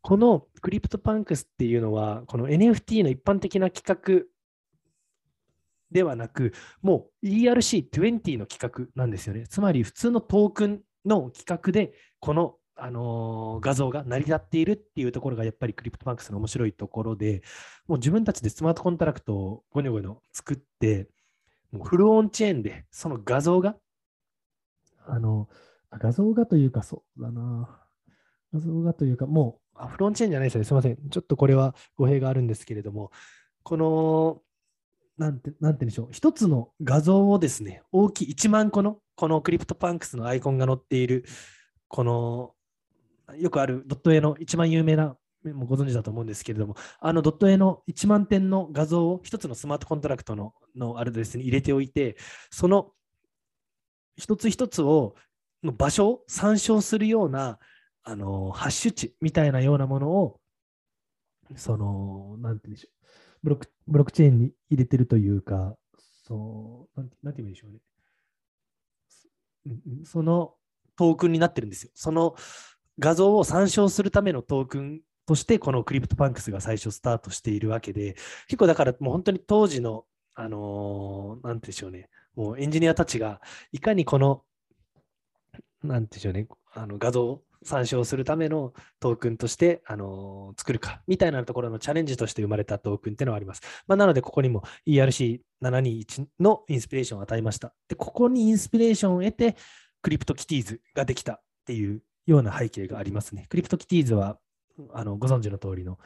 [0.00, 4.37] この CryptoPunks っていうのは、この NFT の一般的な規格
[5.90, 9.46] ではなく、もう ERC20 の企画なんですよね。
[9.46, 17.42] つまり普通のトークンの規格で、この、あの画像が成り立っているっていうところがやっぱり CryptoPunks の面白いところで、
[17.88, 21.08] もう自分たちでスマートコントラクトをゴニョゴニョ作って、
[21.72, 23.76] もうフルオンチェーンでその画像が、
[25.06, 25.48] あの、
[25.90, 27.68] 画像がというか、そうだな。
[28.52, 30.64] 画像がというか、もう、あフルオンチェーンじゃないですよね。
[30.66, 31.08] すみません。
[31.10, 33.10] ちょっとこれは語弊があるんですけれども、
[33.62, 34.42] この、
[35.18, 36.08] なんて、なんてでしょう。
[36.12, 41.24] 一つの画像をですね、大きい1万個の、この CryptoPunks のアイコンが載っている、
[41.88, 42.54] この、
[43.36, 52.16] よくあるドット絵の一番有名な、もご存知だと思うんですけれども、あのドット絵の1万点の画像を一つのスマートコントラクトののアドレスに入れておいて、
[52.50, 52.92] その
[54.18, 55.14] 一つ一つを、
[55.62, 57.58] の場所を参照するような、
[58.02, 60.40] あの、ハッシュ値みたいなようなものを、
[61.56, 62.98] その、なんて言うんでしょう。
[63.42, 65.76] ブロックブロックチェーンに入れてるというか、
[66.26, 67.80] そう、なんて言うんでしょうね。
[70.04, 70.54] その
[70.96, 71.90] トークンになってるんですよ。
[71.94, 72.34] その
[72.98, 78.16] 画像を参照するためのトークンとして、この CryptoPunks が最初スタートしているわけで、
[78.48, 83.40] 結構だからもう本当に当時の、あのーなんてでしょうね、もうエンジニアたちが
[83.72, 84.42] いかにこの、
[85.82, 93.62] なんて言うんでしょうね、あの画像参照するためのトークンとして、あのー作るかみたいなところのチャレンジとして生まれたトークンっていうのはあります。
[93.86, 97.74] まあ、なので、ここにも ERC721 のインスピレーションを与えました。
[97.88, 99.56] で、ここにインスピレーションを得て、
[100.02, 103.46] CryptoKitties ができたっていうような背景がありますね。
[103.48, 104.38] CryptoKitties は
[104.92, 105.98] あのご存知の通りの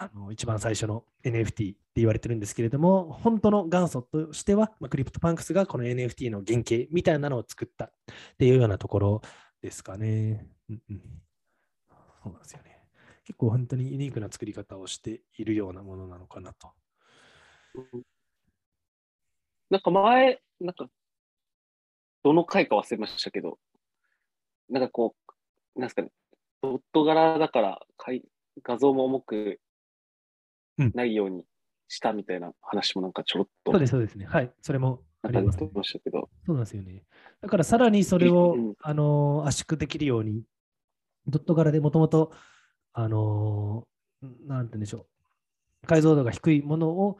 [0.00, 7.90] あの一番最初の NFT って言われてるんですけれども、本当の元祖としては、まあ、 CryptoPunks がこの NFT の原型みたいなのを作ったっ
[8.38, 9.22] ていうようなところ
[9.60, 10.46] ですかね。
[10.68, 11.22] うんうん、
[12.22, 12.78] そうなんですよね。
[13.24, 16.72] 結構本当にユニークな作り方をしているようなものなのかなと。
[19.70, 20.88] なんか前、なんか、
[22.22, 23.58] どの回か忘れましたけど、
[24.70, 25.14] なんかこ
[25.76, 26.10] う、なんですかね、
[26.62, 28.24] ドット柄だからかい
[28.62, 29.60] 画像も重く
[30.78, 31.44] うんないように
[31.88, 34.26] したみたいな話もなんかちょろっと、そうです、そうですね。
[34.26, 34.52] はい。
[34.62, 37.02] それもあります、けど、そうなんですよね。
[37.40, 40.42] だからさらにそれを、うんあのー圧縮できるように、
[41.26, 42.32] ドット柄でもともと、
[42.92, 45.06] あのーなんて言うんでしょ
[45.84, 47.18] う、解像度が低いものを、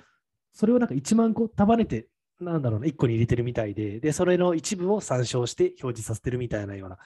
[0.53, 2.09] それをなんか1万個束ねて、
[2.41, 6.99] なんだろうな、1個に入れてるみたいで、で、それの一部を参照して表示させてるみたいなような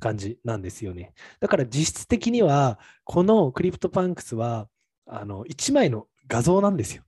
[0.00, 1.12] 感じなんですよね。
[1.40, 4.68] だから実質的には、この CryptoPunks は、
[5.06, 7.02] あの、1枚の画像なんですよ。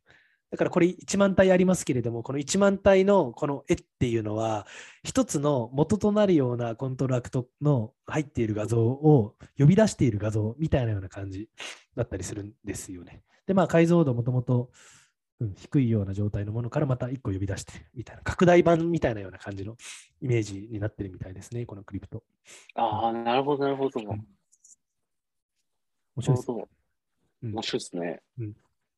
[0.51, 4.67] だからこれ1万体ありますけれども、この1万体のこの絵っていうのは、
[5.05, 11.49] 一つの元となるようなコントラクトの入っている画像を呼び出している画像みたいなような感じ
[11.95, 13.23] だったりするんですよね。
[13.47, 14.71] で、まあ解像度もともと
[15.41, 19.77] うん低いような状態のものからまた1個呼び出してみたいな、拡大版みたいなような感じの
[20.21, 22.25] イメージになってるみたいですね、このクリプト。
[22.75, 24.01] ああ、なるほど、なるほど。
[24.01, 24.25] 面
[26.19, 26.47] 白いです。
[26.47, 26.69] ほど。
[27.43, 28.21] うん面白いですね。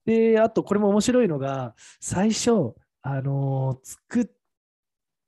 [0.04, 4.26] で、あとこれも面白いのが、最初、あのー作っ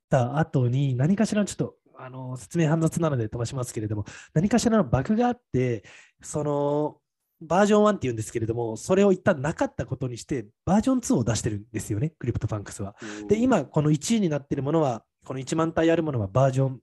[0.09, 5.83] た後に何かしらのちょっと、あのー説明煩雑なので飛ばしますけれども、何かしらのバグがあって、
[6.21, 6.97] その
[7.41, 12.95] バージョン1っていうんですけれども、それを一旦なかったことにして、バージョン2を出してるんですよね、 CryptoPunks は。
[13.27, 16.79] で、今、この1位になっているものは、この1万体あるものはバージョン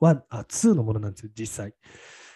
[0.00, 1.74] 1、あ、2のものなんですよ、実際。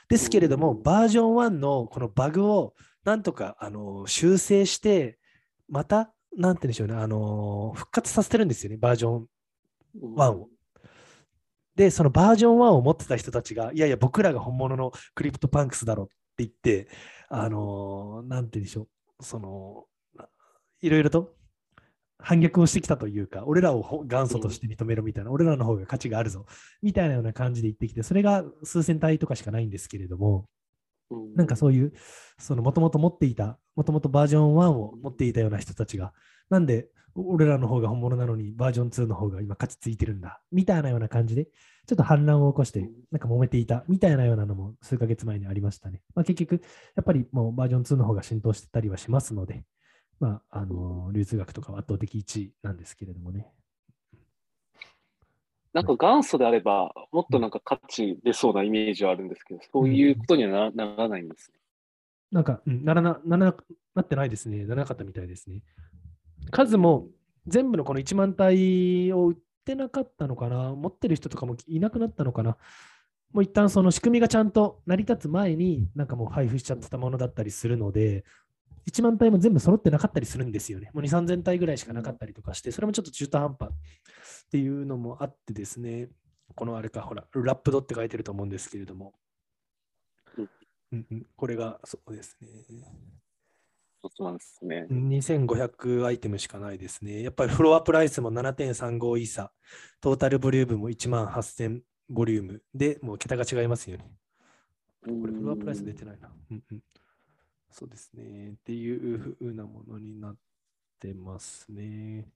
[0.08, 2.74] ですけれども、うんバージョン1のこのバグを
[3.06, 5.16] なんとかあの修正して、
[5.68, 9.26] また、なんて言うんでしょうね、あの復活させてるんですよね、バージョン
[10.02, 10.48] うん1を。
[11.76, 16.88] で、そのバージョン1を持ってた人たちが、いやいや、僕らが本物の CryptoPunks だろって言って、
[17.28, 18.88] あのなんて言うんでしょ
[19.20, 19.84] う、その、
[20.80, 21.36] いろいろと
[22.18, 26.44] 反逆をしてきたというか、俺らをほ元祖として認めろみたいな、俺らの方が価値があるぞ
[26.82, 30.55] みたいなような感じで言ってきて、それが数千体とかしかないんですけれども、うん
[31.34, 31.92] なんかそういう、
[32.38, 36.12] そのもともと持っていた、もともとバージョン1を持っていたような人たちが、
[36.50, 41.46] なんで俺らの方が本物なのにバージョン2の方が今価値ついてるんだ、みたいなような感じで、
[41.86, 46.02] ちょっと反乱を起こしてうん、なんか揉めていたみたいなようなのも数ヶ月前にありましたね。
[46.14, 46.60] まあ、結局、
[46.96, 49.64] やっぱりもうバージョン2の方が浸透してたりはしますので、
[50.18, 53.52] まあ、あの流通学とかは圧倒的1位なんですけれどもね。
[55.76, 61.58] なんか元祖であれば、もっとなんか価値出そうなイメージはあるんですけど、そういうことにはなならないんですね。
[62.32, 63.56] なんか、うん、ならな、ならな、
[63.94, 64.64] なってないですね。
[64.64, 65.60] ならなかったみたいですね。
[66.50, 67.08] 数も
[67.46, 69.36] 全部のこの1万体を売っ
[69.66, 70.74] てなかったのかな？
[70.74, 72.56] 持ってる人とかもいなくなったのかな？
[73.34, 78.24] もう一旦その仕組みがちゃんと成り立つ前になんかもう配布しちゃってたものだったりするので、
[78.88, 80.90] 1万体も全部揃ってなかったりするんですよね。
[80.94, 83.72] もう2、3000体ぐらいしかなかったりとかして、それもちょっと中途半端っ
[84.50, 86.09] ていうのもあってですね、
[86.55, 89.14] このあれか、ほら、ラップドって書いてると思うんですけれども、
[90.92, 92.48] うんこれがそうですね。
[94.14, 94.87] そうですね。
[94.88, 97.22] 2500アイテムしかないですね。
[97.22, 99.52] やっぱりフロアプライスも7.35イーサ、
[100.00, 104.09] トータルボリュームも1万8000ボリュームで、もう桁が違いますよね。
[105.02, 106.31] これフロアプライス出てないな。
[106.50, 106.83] うんうん、
[107.78, 108.52] そうですね。
[108.52, 110.36] っていうふうなものになっ
[110.98, 112.26] てますね。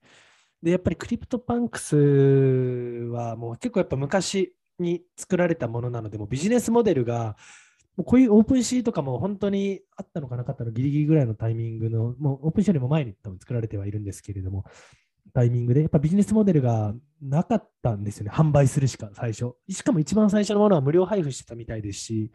[0.63, 7.39] で、やっぱり CryptoPunks はもう結構やっぱ昔に作られたものなので、もうビジネスモデルが
[7.97, 14.67] もうこういう OpenSea とかも本当にあったのかなかったのギリギリぐらいのタイミングの、もうオープンシーよりも前に多分作られてはいるんですけれども、
[15.33, 18.31] タイミングで、やっぱビジネスモデルがなかったんですよね。
[18.31, 19.55] 販売するしか最初。
[19.71, 22.31] しかも一番最初のものは無料配布してたみたいですし、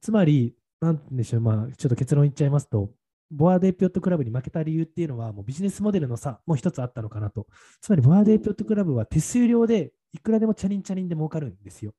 [0.00, 2.90] つまり、なんでしょう、まあ、ちょっと結論言っちゃいますと、
[3.30, 7.46] ボアデイピョットクラブに負けた理由っていうのは、もうビジネスモデルの差も一つあったのかなと。
[7.80, 11.94] つまり、ボアデイピョットクラブは手数料でいくらでもチャリンチャリンで儲かるんですよ。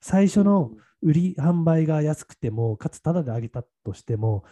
[0.00, 4.44] 最初の売り販売が安くても、かつタダで上げたとしても、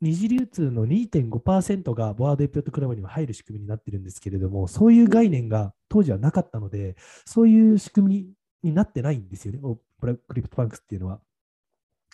[0.00, 11.20] 二次流通の2.5%がボアデイピョットクラブには入る仕組みになってるんですけれども、そういう概念が当時はなかったので、そういう仕組みになってないんですよね、オプラ CryptoPunks っていうのは。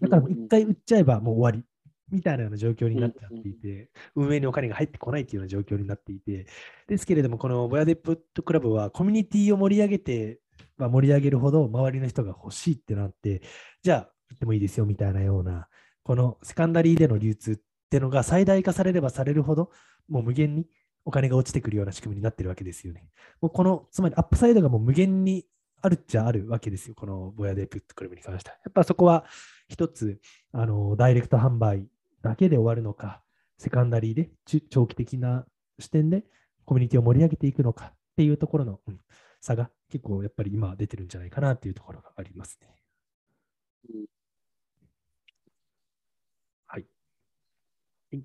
[0.00, 1.64] だから一回売っちゃえばもう終わり。
[2.10, 6.46] みたいなような状況になっちゃっていて、運営にお金が入ってこないっていうような状況になっていて、
[6.86, 10.40] ですけれども、この Bored Ape Yacht Club はコミュニティを盛り上げて、
[10.78, 13.42] まあ、盛り上げるほど周りの人が欲しいってなって、
[13.82, 15.68] じゃあ売ってもいいですよみたいなような、
[16.02, 17.56] このセカンダリーでの流通っ
[17.90, 19.70] てのが最大化されればされるほど、
[20.08, 20.66] もう無限に
[21.04, 23.10] お金が落ちてくるような仕組みになってるわけですよね。
[23.42, 25.44] もうこの、つまりアップサイドがもう無限に
[25.80, 28.56] あるっちゃあるわけですよ、このボヤデプットクラブに関しては。
[28.64, 29.24] やっぱそこは
[29.68, 30.20] 一つ、
[30.52, 31.86] あの、ダイレクト販売
[32.22, 33.22] だけで終わるのか、
[33.58, 35.46] セカンダリーでち長期的な
[35.78, 36.24] 視点で
[36.64, 39.00] コミュニティを盛り上げていくのかっていうところの、うん
[39.40, 42.74] 差が結構やっぱり今出てるんじゃないかなっていうところがありますね。
[43.94, 44.06] うん
[46.66, 46.86] はい。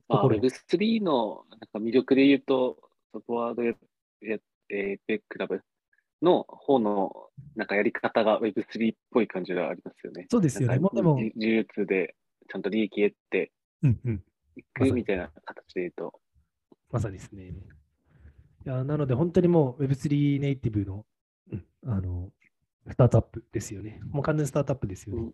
[0.08, 2.78] まあ、ところ Web3 のなんか魅力で言うと、
[3.12, 3.74] フォワードや、
[4.22, 4.38] や
[4.70, 5.62] えー、ベックラブ
[6.24, 7.12] の方の
[7.56, 10.26] なんかやり方が Web3 っぽい感じがありますよね。
[10.32, 10.80] そうですよね。
[10.80, 12.16] もうでも、じ技術で
[12.50, 13.52] ちゃんと利益得て
[13.84, 14.24] うんうん。
[14.56, 16.14] いくみたいな形で言うと。
[16.92, 17.48] まさにですね。
[17.48, 21.06] いやなので、本当にもう Web3 ネイティブの,、
[21.52, 22.30] うん、あの
[22.90, 24.00] スタートアップですよね。
[24.12, 25.32] もう完全スタートアップですよね。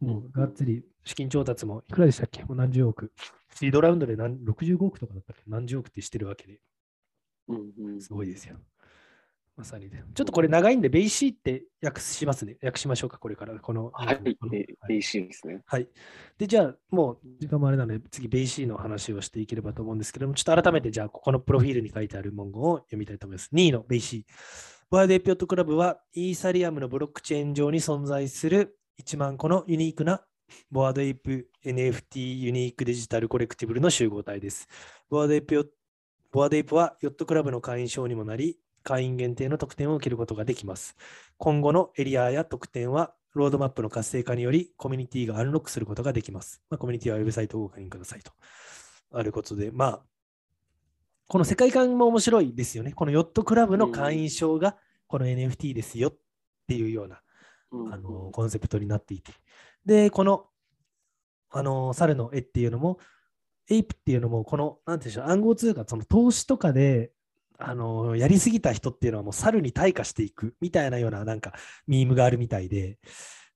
[0.00, 2.42] もうがっつり資金調達もいくらでしたっけ？
[2.44, 3.12] もう何十億。
[3.54, 5.42] シードラウンドで何65億とかだったっけ？
[5.46, 6.60] 何十億ってしてるわけで、
[7.48, 8.56] うんうんすごいですよ。
[9.56, 10.02] まさにで。
[10.14, 12.58] ちょっとこれ長いんで、ベイシーって略しますね。
[12.62, 13.58] 略しましょうか、これから。
[13.58, 13.90] この。
[13.94, 15.62] はい、このえはい AC ですね。
[15.64, 15.88] はい。
[16.36, 23.48] で、じゃあ、もう時間もあれなので、次、ベイシーの話をしていければと思うんですけども、ちょっと改めて、じゃあ、ここのプロフィールに書いてある文言を読みたいと思います。
[23.54, 24.86] 2位のベイシー。
[24.90, 30.22] Bored Ape Yacht Club は、 Ethereum のブロックチェーン上に存在する1万個のユニークな
[30.70, 34.68] ボワードエイプ NFT ユニークデジタルコレクティブルの集合体です。
[35.08, 40.96] Bored Ape Yacht、Bored Ape はヨットクラブの会員証にもなり、会員限定の特典を受けることができます。
[41.38, 46.62] 今後のエリアや特典は、ロードマップの活性化により、コミュニティがアンロックすることができます。
[46.70, 48.30] まあ、コミュニティはウェブサイトをご確認くださいと。
[49.12, 50.02] あることで、まあ、
[51.26, 52.92] この世界観も面白いですよね。
[52.92, 54.76] このヨットクラブの会員証が
[55.08, 56.16] この NFT ですよっ
[56.68, 57.20] ていうような、
[57.72, 59.32] うんあのコンセプトになっていて。
[59.84, 60.46] で、この、
[61.50, 62.98] あの猿の絵っていうのも、
[63.68, 67.10] エイプっていうのも、この、なんていうんでしょう、暗号通貨、その投資とかで、
[67.58, 71.52] あのやりすぎた人っていうのはもう猿に退化していくみたいなようななんか
[71.86, 72.98] ミームがあるみたいで、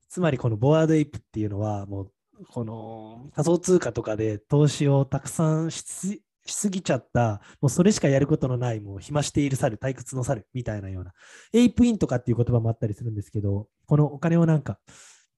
[0.08, 2.12] つまりこのボワードエイプっていうのはもう
[2.48, 11.12] この仮想通貨とかで投資をたくさんしすしすぎちゃった、もうそれしかやることのない、もう暇している猿、退屈の猿みたいなような、
[11.52, 14.78] エイプインとかっていう言葉もあったりするんですけど、このお金をなんか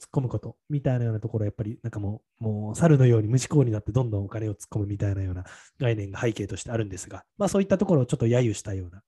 [0.03, 5.45] 突っ込むことみたいなようなところ、やっぱりなんかもう、もう猿のように無思考になってどんどんお金を突っ込むみたいなような
[5.79, 9.03] 概念が背景としてあるんですが、まあそういったところをちょっと揶揄したような、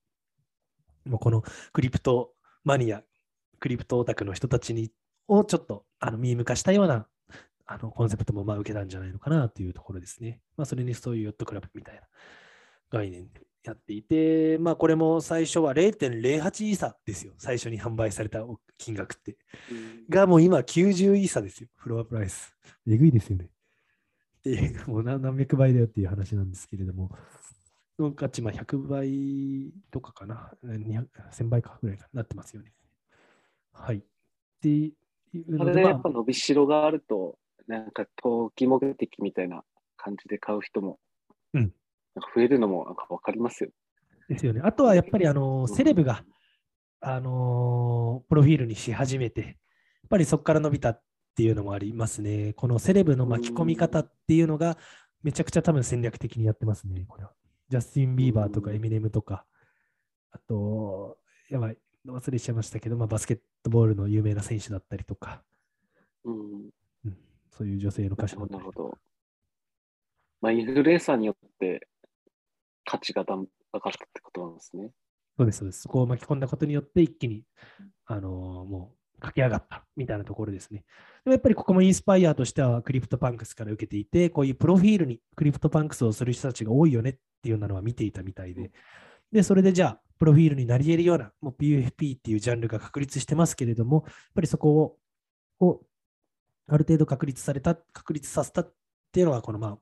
[1.05, 2.31] もうこのクリプト
[2.63, 3.03] マニア、
[3.59, 4.89] クリプトオタクの人たちに
[5.27, 7.07] をちょっとあのミーム化したような
[7.65, 10.39] あのコンセプトもまあ受けたんじゃないのかなというところですね。
[10.55, 12.01] まあそれにそういうヨットクラブみたいな
[12.89, 13.27] 概念
[13.65, 17.33] やっていて、まあこれも最初は0.08イーサですよ。
[17.37, 18.43] 最初に販売された
[18.77, 19.37] 金額って。
[19.71, 21.69] うんがもう今90イーサですよ。
[21.75, 22.55] フロアプライス。
[22.87, 23.45] えぐいですよね。
[23.45, 27.09] っていう、もう何何百倍だよっていう話なんですけれども、
[27.97, 30.51] の価値、まあ100倍とかかな。
[30.63, 32.71] 200 1000倍かぐらいかなってますよね。
[33.73, 33.97] はい。
[33.97, 34.01] っ
[34.61, 34.93] てい
[35.33, 39.63] うので、まあそれでやっぱ伸びしろがあると、なんか投機目的みたいな
[39.97, 40.99] 感じで買う人も、
[41.53, 41.73] うん
[42.15, 43.69] なんか増えるのもなんかわかりますよ。
[44.29, 44.61] ですよね。
[44.63, 46.23] あとはやっぱりあのセレブが、
[47.01, 49.53] あのプロフィールにし始めて、やっ
[50.09, 51.01] ぱりそこから伸びたっ
[51.35, 52.53] ていうのもありますね。
[52.53, 54.77] このセレブの巻き込み方っていうのが、
[55.21, 57.33] めちゃくちゃ多分戦略的にやってますね、これは。
[57.69, 59.45] ジャスティン・ビーバーとかうんエミネムとか、
[60.31, 61.17] あと、
[61.49, 65.43] やばい、忘れちゃいましたけど、まあ、バスケットボールの有名な選手だったりとか、
[66.23, 66.69] うん。
[67.05, 67.17] うん、
[67.49, 68.97] そういう女性の歌手だったりなるほど。
[70.41, 71.87] まあ、インフルエンサーによって
[72.85, 73.45] 価値がだん上
[73.79, 74.91] がったってことなんですね。
[75.37, 75.81] そうです、そうです。
[75.81, 77.43] そこを巻き込んだことによって、一気に、
[78.05, 80.83] あのーもう駆け上がったみたいなところですね。
[81.23, 88.71] でもやっぱりここもインスパイアとしては、 CryptoPunks から受けていて、こういうプロフィールに CryptoPunks をする人たちが多いよねっていうのは見ていたみたいで、
[89.31, 94.97] で、それでじゃあ、プロフィールになり得るような、もう PFP っていうジャンルが確立してますけれども、やっぱりそこ
[95.59, 95.81] を、を
[96.67, 98.73] ある程度確立された、確立させたっ
[99.15, 99.77] っていうのは、このまあ、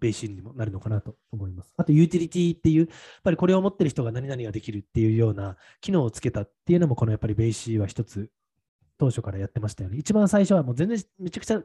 [0.00, 1.74] ベーシンにもなるのかなと思います。
[1.76, 2.88] あと、ユーティリティっていう、やっ
[3.22, 8.30] ぱりこれを持ってる人が何々ができるっていうような機能をつけたっていうのも、このやっぱりベーシーは一つ
[8.96, 9.98] 当初からやってましたよね。
[9.98, 11.62] 一番最初はもう全然めちゃくちゃ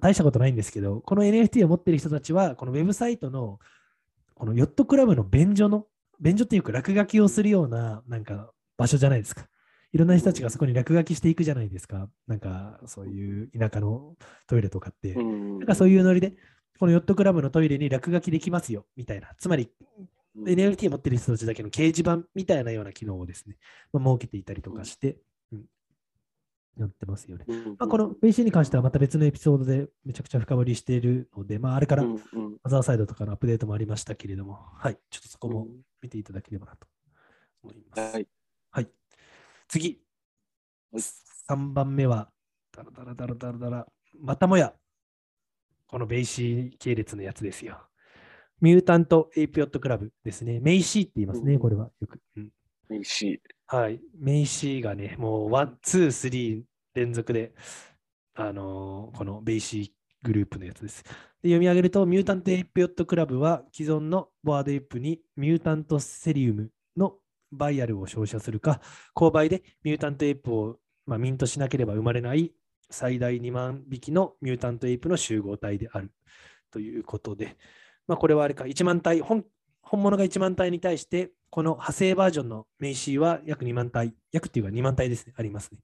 [0.00, 3.60] 大したことないんですけど、この NFT を持ってる人たちは、このウェブサイトの
[4.34, 5.86] このヨットクラブの便所の、
[6.20, 9.46] 便所っていうか落書きをするようななんか場所じゃないですか。
[9.92, 12.08] いろんな人たちがそこに落書きしていくじゃないですか。
[12.26, 15.14] なんかそういう田舎のトイレとかって。
[15.14, 16.34] うんなんかそういうノリで、
[16.78, 19.34] このヨットクラブのトイレに落書きできますよ、みたいな。
[19.38, 20.08] つまり、うん
[20.44, 23.56] NFT を持ってる人たちだけの掲示板みたいなような機能をですね、
[23.92, 25.16] まあ、設けていたりとかして、
[25.52, 25.64] うん
[26.78, 27.44] やってますよね。
[27.48, 36.86] うんまあ、この BC に関してはまた別のエピソードでめちゃくちゃ深掘りしているので、まあ、あれからうんうんマザーサイドとかのアップデートもありましたけれども、はい、ちょっとそこもうん見ていただければなと
[37.64, 38.00] 思います。
[38.00, 38.12] はい。
[38.12, 38.28] はい。
[39.68, 40.00] 次、
[40.92, 41.02] はい
[41.50, 42.30] 3番目は、
[42.76, 43.86] だらだらだらだらだら、
[44.20, 44.74] またもや、
[45.86, 47.78] このベイシー系列のやつですよ。
[48.60, 50.60] Mutant Ape Yacht Club ですね。
[50.60, 52.20] メイシーって言いますね、うんこれはよく。
[52.36, 52.50] うん
[52.90, 54.00] いいし、はい。
[54.18, 56.62] メイシーがね、もうワン、ツー、スリー
[56.94, 57.52] 連続で、
[58.34, 61.02] あのーこのベイシーグループのやつです。
[61.02, 61.10] で
[61.50, 67.14] 読み上げると、 Mutant Ape Yacht Club は既存の Bored Ape に Mutant Serumの
[67.52, 68.80] バイアルを照射するか、
[69.14, 72.52] 購買で Mutant Ape を、まあ、ミントしなければ生まれない
[72.90, 76.10] 最大2万匹の Mutant Ape の集合体である
[76.70, 77.56] ということで、
[78.06, 79.44] まあ、これはあれか、1万体、本
[79.82, 85.78] 本物が1万体に対して、この派生バージョンのメイシーは約2万体、約っていうか2万体ですね、ありますね。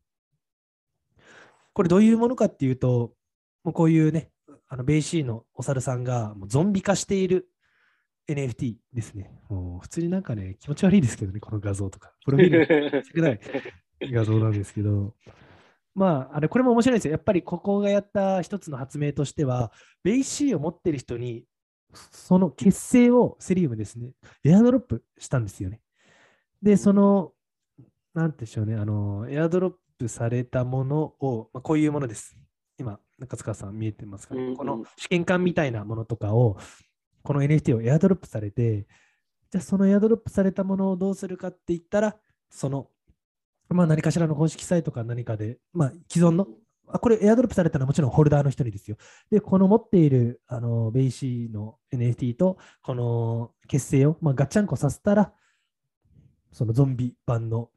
[1.73, 3.15] これどういうものかっていうと、
[3.65, 4.31] もうこういうね、
[4.69, 7.49] あのベイシーのお猿さんがもうゾンビ化している
[8.29, 9.31] NFT ですね。
[9.49, 12.13] もう普通になんかね、気持ち悪いですけどね、この画像とか。
[12.25, 13.41] プロフィールしたくない
[14.13, 15.15] 画像なんですけど、
[15.95, 17.13] まあ、あれ、これも面白いですよ。
[17.13, 19.73] やっぱりここがやった一つの発明としては、
[20.03, 21.45] ベイシーを持ってる人に、
[22.11, 24.11] その血清を serum ですね、
[24.43, 25.81] エアドロップしたんですよね。
[26.61, 27.33] で、その、
[28.15, 32.37] なんてでしょうね、あの、エアドロップされたものを、まあ、こういうものです。
[32.79, 36.59] 今、中塚さん見えてますか、うんうんこの試験管みたいなものとかを、
[37.25, 38.87] この NFT をエアドロップされて、
[39.51, 42.17] じゃあそのエアドロップされたものをどうするかって言ったら、
[42.51, 42.89] その、
[43.71, 46.47] まあ何かしらの公式サイトか何かで、まあ既存の、
[46.87, 48.99] あこれエアドロップされたのはもちろんホルダーの人にですよ。
[49.31, 55.33] で、この持っているあのベイシーの NFT とこの血清を、まあ、ガッチャンコさせたら、
[56.53, 57.71] そのゾンビ版の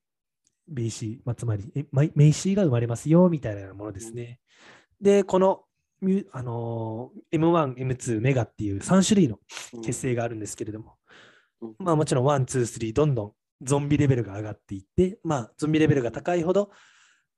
[0.68, 4.40] ベイシー、まあ、つまりえメイシーが生まれますよみたいなものですね。
[5.00, 5.64] で、この
[6.32, 9.40] あのー M1、M2、メガっていう3種類の
[9.84, 10.96] 結成があるんですけれども、
[11.62, 16.72] うんまあもちろん1、2、3、どんどんゾンビレベルが上がっていって、まあゾンビレベルが高いほど、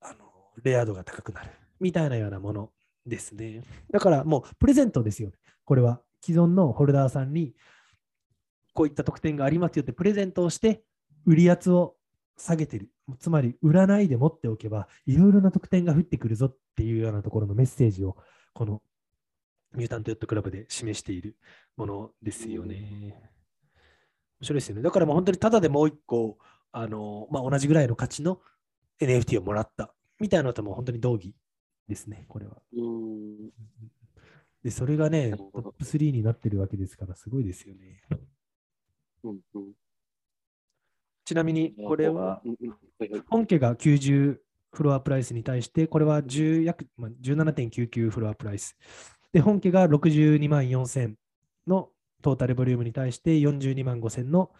[0.01, 0.25] あの
[0.63, 2.71] レア度が高くなるみたいなようなもの
[3.05, 3.63] ですね。
[3.91, 5.31] だからもうプレゼントですよ。
[5.63, 7.53] これは既存のホルダーさんに
[8.73, 10.83] こういった特典がありますよってプレゼントをして
[11.25, 11.95] 売り圧を
[12.37, 12.89] 下げてる。
[13.19, 18.17] つまり売らないで持っておけばいろいろな特典が降ってくるぞっていうようなところのメッセージを
[18.53, 18.81] この
[19.73, 21.37] ミュータントヨットクラブで示している
[21.77, 22.75] ものですよね。
[24.41, 24.81] 面白いですよね。
[24.81, 26.37] だからもう本当にただでもう一個、
[26.71, 28.41] あのまあ、同じぐらいの価値の
[28.99, 31.33] NFT をもらったみたいなのとも本当に同義
[31.87, 32.57] ですね、これは。
[32.73, 33.49] うん。
[34.63, 38.01] で、それがね、トップ3になってるわけですから、すごいですよね。
[39.23, 39.39] うん。
[39.53, 39.73] うん。
[41.25, 42.41] ちなみに、これは
[43.29, 44.39] 本家が90
[44.71, 48.77] フロアプライスに対して、これは10約、まあ、17.99フロアプライス。
[49.33, 51.13] で、本家が62万4000
[51.67, 51.89] の
[52.21, 54.51] トータルボリュームに対して42万5000の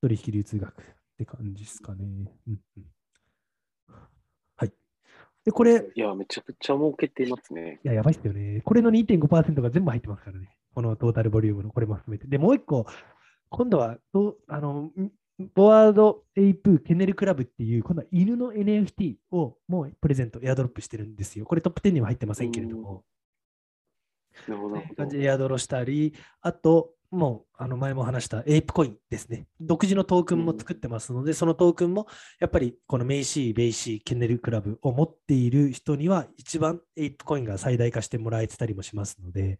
[0.00, 0.84] 取引流通額っ
[1.18, 2.04] て感じですかね。
[2.46, 2.84] うんうん
[4.56, 4.72] はい。
[5.44, 7.80] で、これ、いや、めちゃくちゃ儲けてますね。
[7.84, 8.60] いや、やばいっすよね。
[8.64, 10.56] これの2.5%が全部入ってますからね。
[10.74, 12.26] このトータルボリュームのこれも含めて。
[12.26, 12.86] で、もう一個、
[13.48, 15.12] 今度はどう、あの、ん
[15.54, 21.46] Bored Ape Kennel Club っていう、今度は犬の NFT をもうプレゼント、エアドロップしてるんですよ。
[21.46, 23.04] これトップ10には入ってませんけれども。
[24.46, 24.82] なるほど。
[24.96, 29.46] 感じでエアドロしたり、あと、もう、あの前も話した ApeCoin ですね。
[29.60, 32.06] 独自のトークンも作ってますので、そのトークンも、
[32.38, 39.58] やっぱりこのメイシー、ベイシー、 Kennel Club を持っている人には、一番 ApeCoin が最大化してもらえてたりもしますので、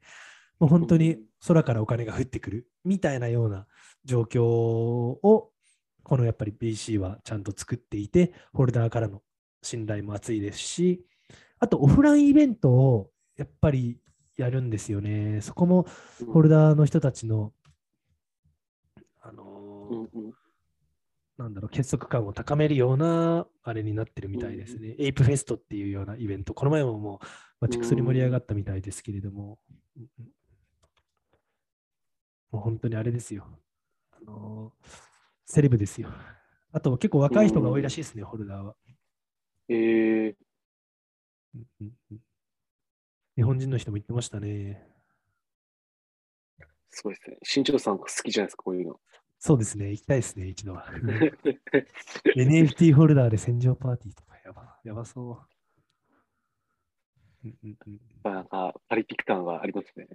[0.60, 3.66] もう本当に空からお金が降ってくるみたいなような
[4.04, 5.49] 状況を、
[6.10, 9.22] このやっぱり BC はちゃんと作っていて、ホルダーからの
[9.62, 11.06] 信頼も厚いですし、
[11.60, 13.96] あとオフラインイベントをやっぱり
[14.36, 15.40] やるんですよね。
[15.40, 15.86] そこも
[16.20, 17.52] うんホルダーの人たちの、
[19.20, 20.32] あのーうんうん
[21.38, 24.96] なんだろう、結束感を高めるようなあれになってるみたいですね。
[24.98, 27.26] エイプフェストっていうようなイベント、この前ももう、
[27.60, 29.60] まあ、チクソリ盛り上がったみたいですけれども、
[32.50, 33.46] もう本当にあれですよ。
[34.10, 35.09] あのー
[35.50, 36.08] セレブですよ。
[36.72, 38.76] あと結構若い人が多いらしいですね、ホルダーは。
[39.68, 40.34] えー、
[41.54, 42.18] うんうんうん
[43.36, 44.86] 日本人の人も言ってましたね。
[46.90, 47.38] すごいですね。
[47.42, 49.00] 新庄さん好きじゃないですか、こういうの。
[49.38, 50.86] そうですね、行きたいですね、一度は。
[52.36, 55.42] NFT ホルダーで戦場パーティーとかやばやばそ
[57.42, 57.48] う。
[58.22, 60.08] なんか、パリピ感がありますね。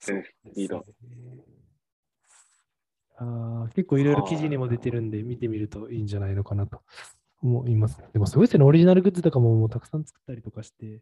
[0.00, 1.61] そうですね
[3.22, 6.82] あー結構いろいろ記事にも出てるんで、見てみるといいんじゃないのかなと
[7.42, 8.02] 思います。
[8.12, 11.00] でもすごいですね、オリジナルグッズとかももうたくさん作ったりとかして、やっ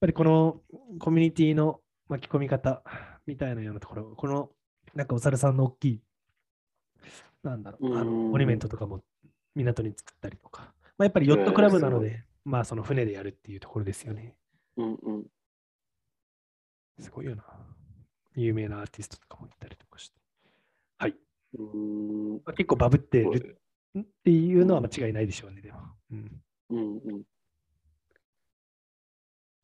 [0.00, 0.60] ぱりこの
[0.98, 2.82] コミュニティの巻き込み方
[3.26, 4.50] みたいなようなところ、この
[4.94, 6.02] なんかお猿さんの大きい、
[7.42, 9.02] なんだろう、あうんのモニュメントとかも
[9.54, 14.36] 港に作ったりとか、まあ、やっぱりヨットクラブなのえーで、まあその船でやるっていうところですよね。
[14.76, 15.24] うんうん。
[17.00, 17.44] すごいよな。
[18.34, 20.21] 有名なアーティストとかもいたりとかして。
[21.02, 21.16] はい。
[21.58, 23.58] うーんまあ結構バブってる
[23.98, 25.80] っていうのは間違いないでしょうね、でも。
[26.12, 26.42] うん。
[26.70, 27.22] うんうん。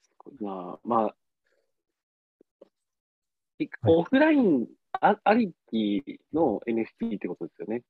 [0.02, 1.14] すごいなまあ、
[3.60, 4.66] いオフライン
[5.00, 7.82] あありきの NFT ってことですよね。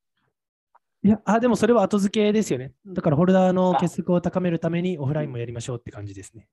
[1.02, 2.74] いや、あ、でもそれは後付けですよね。
[2.86, 6.48] だからホルダーのあ結束を高めるためにオフラインもやりましょうって感じですね。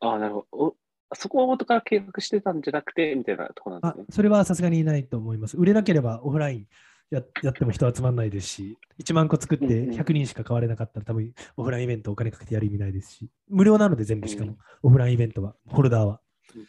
[0.00, 0.76] ああ、なるほど。
[1.10, 4.06] おそこを元から計画してたんじゃなくて、みたいなところなんあですね。
[4.10, 5.56] それはさすがにないと思います。
[5.56, 6.66] 売れなければオフライン
[7.10, 16.20] ややっても人集まらないですし、1万個作ってうんうん100人しか買われなかったら多分オフラインイベントお金かけてやる意味ないですし、無料なので全部しかも、うんオフラインイベントは、ホルダーは
[16.54, 16.66] うん。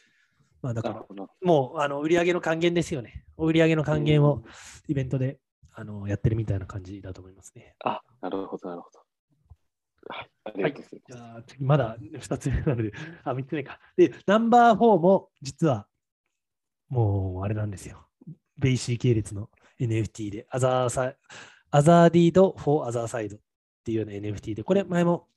[0.61, 1.05] まあだから。
[1.41, 3.25] もうあの売り上げの還元ですよね。
[3.37, 4.43] 売り上げの還元を
[4.87, 5.39] イベントで
[5.73, 7.75] あのやってるみたいな感じだと思いますね。
[7.83, 9.04] あ、なるほど、なるほど。
[10.09, 12.91] はい、じゃあ、まだ2つ目なので、
[13.23, 13.79] あ、3つ目か。
[13.97, 15.87] で、ナンバー4も実は
[16.89, 18.07] もうあれなんですよ。
[18.57, 19.49] BAYC 系列の
[19.79, 21.17] NFT で、アザーサイ
[21.71, 23.39] アザーディード・フォー・アザーサイドっ
[23.83, 25.27] ていうような NFT で、これ前も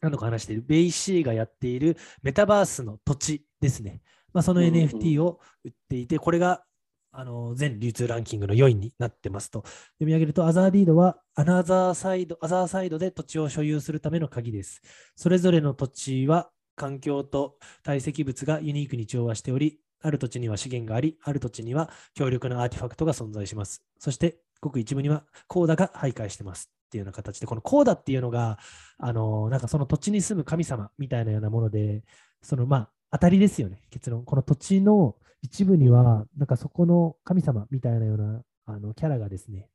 [0.00, 4.00] 何度か話している、 BAYC がやっているメタバースの土地ですね。
[4.32, 6.64] まあ、その NFT を売っていて、これが
[7.12, 9.64] あの全流通ランキングの4位になってますと。
[9.64, 14.82] 読み上げると、 Otherdeed はアナザーサイド、 Otherside で土地を所有するための鍵です。
[15.16, 23.82] それぞれの土地は環境と堆積物がユニークに調和しており、ある土地には資源があり、ある土地には強力なアーティファクトが存在します。
[23.98, 28.58] そして、ごく一部には Koda が徘徊してますっていうような形で、この Koda っていうのが、
[28.98, 32.02] あのなんかその土地に住む神様みたいなようなもので、
[32.42, 34.24] そのまあ、当たりですよね、結論。
[34.24, 39.68] この土地の一部には、なんかそこの神様みたいなようなあのキャラがですね、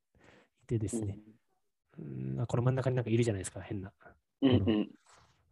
[0.64, 1.20] いてですね、
[1.98, 3.92] うんあこの真ん中になんかいるじゃないですか、変な。
[4.42, 4.90] うんうん。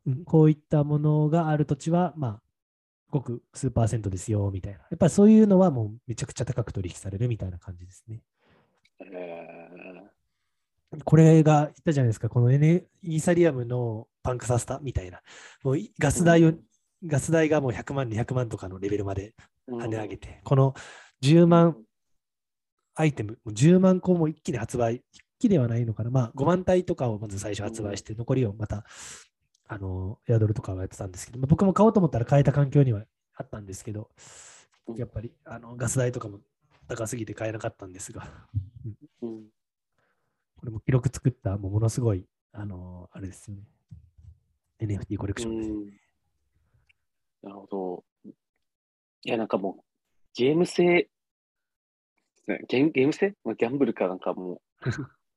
[0.06, 2.42] うんこういったものがある土地は、まあ、
[3.10, 4.80] ごく数パーセントですよ、みたいな。
[4.80, 8.22] やっぱりそういうのはもうめちゃくちゃ高く取引されるみたいな感じですね。
[9.00, 9.64] え
[11.06, 15.22] これが言ったじゃないですか、この、N、イーサリアムのパンクサスタみたいな。
[15.64, 16.54] もういガス代を、
[17.06, 19.34] ガス代がもう100万、200万とかのレベルまでー
[19.68, 20.74] 跳ね上げて、この
[21.22, 21.78] 10万
[22.96, 28.86] アイテム、もう10万個も一気に発売、一気ではないのかな、まあ5万体とかをまず最初発売して、残りをまた、
[29.68, 33.06] あの、エアドルとかはやってたんですけど、まあ僕も買おうと思ったら買えた環境には
[33.36, 34.10] あったんですけど、
[34.88, 34.96] うん。
[34.96, 36.40] やっぱりあのガス代とかも
[36.88, 38.28] 高すぎて買えなかったんですが、
[39.22, 39.44] うん。
[40.58, 43.64] これも記録作った、もうものすごい、あの、あれですよね。
[44.80, 45.70] NFT コレクションです。
[45.72, 45.86] うん。
[47.42, 48.04] なるほど。
[49.26, 49.84] いや、なんかもう、
[50.36, 51.10] ゲーム性、
[52.68, 53.34] ゲームゲーム性？
[53.46, 54.62] まあギャンブルかなんかも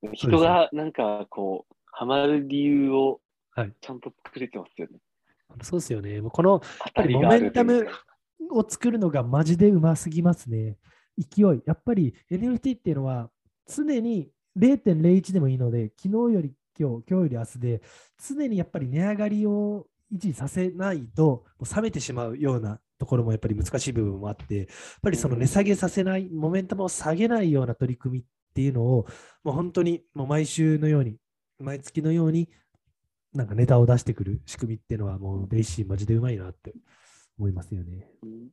[0.03, 3.21] う、 人がなんかこう、ハマる理由を
[3.53, 4.99] はいちゃんと作れてますよね。
[5.63, 6.21] そうですよね。
[6.21, 7.87] もうこの当ぱりモメンタム
[8.51, 10.77] を作るのがマジでうますぎますね。
[11.17, 11.63] 勢い。
[11.65, 13.31] やっぱり NFT っていうのは
[13.67, 17.83] 常に0.01でもいいので、昨日より今日、今日より明日で、
[18.19, 24.67] 常にやっぱり値上がりを維持させないと、冷めてしまうようなところもやっぱり難しい部分もあって、やっ
[25.03, 28.25] ぱりその値下げさせない、モメンタムを下げないような取り組みっ
[28.55, 29.07] ていうのを、
[29.45, 31.17] もう本当にもう毎週のように、
[31.59, 32.49] 毎月のように、
[33.35, 36.75] なんかネタを出してくる仕組みっていうのは、もうベイシーマジでうまいなって
[37.39, 38.09] 思いますよね。
[38.23, 38.49] うん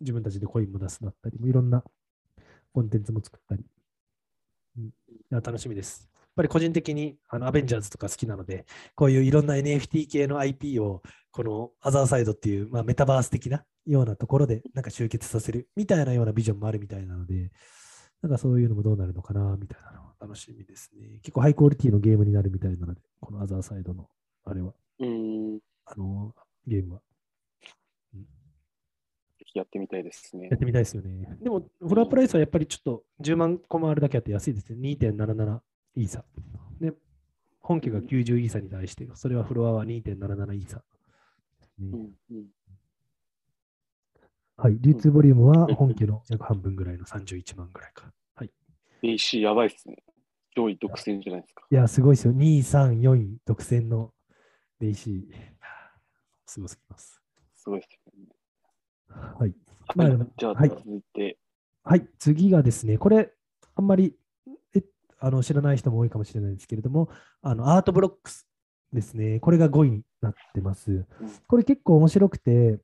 [0.00, 1.82] 自分たちでコインも出すだったり、いろんな
[2.72, 3.64] コンテンツも作ったり。
[4.78, 4.90] うん、い
[5.30, 6.08] や楽しみです。
[6.14, 11.02] やっぱり個人的にあのアベンジャーズとか好きなので、こういういろんな NFT 系の IP を
[11.36, 17.52] このアザーサイドっていう、まあ、メタバース的なようなところでなんか集結させるみたいなようなビジョンもあるみたいなので、
[18.22, 21.18] なんかそういうのもどうなるのかなみたいなのは楽しみですね。
[21.22, 24.08] 結構ハイクオリティのゲームになるみたいなので、このアザーサイドの
[24.46, 25.58] あれは、うん。
[25.58, 26.34] ぜあの
[26.66, 27.00] ゲームは。
[29.44, 30.58] ひやってみたいですねやっ。
[30.58, 31.36] てみたいですよね。
[31.42, 34.78] でも、フロアプライスはやっぱりちょっと10万個もあるだけあって安いですね。
[34.98, 35.60] 2.77
[35.96, 36.24] イーサ。
[36.80, 36.94] で、
[37.60, 40.82] 本家が90イーサに対して、それはフロアは2.77イーサ。
[41.78, 41.98] ね
[44.56, 44.78] はい。
[44.80, 48.10] 流通ボリュームは本家の約半分ぐらいの31万ぐらいか。
[48.34, 48.50] はい。
[49.02, 49.96] AC やばいっすね。
[50.56, 51.66] 上位独占じゃないですか。
[51.70, 52.32] いや、すごいですよ。
[52.32, 54.12] 2、3、4位独占の
[54.80, 55.56] ベイシー。
[56.46, 57.20] すごすぎます。
[57.54, 58.36] すごいっすよね。
[59.38, 59.54] はい。
[59.94, 61.38] まあじゃあ、はい続いて、
[61.84, 63.32] はい、次がですね、これ、
[63.74, 64.16] あんまり
[64.74, 64.82] え
[65.18, 67.10] あの知らない人も多いかもしれないですけれども、
[67.42, 68.46] あの Art Blocks
[68.92, 71.06] ですね、これが5位になってます。
[71.46, 72.78] これ結構面白くて、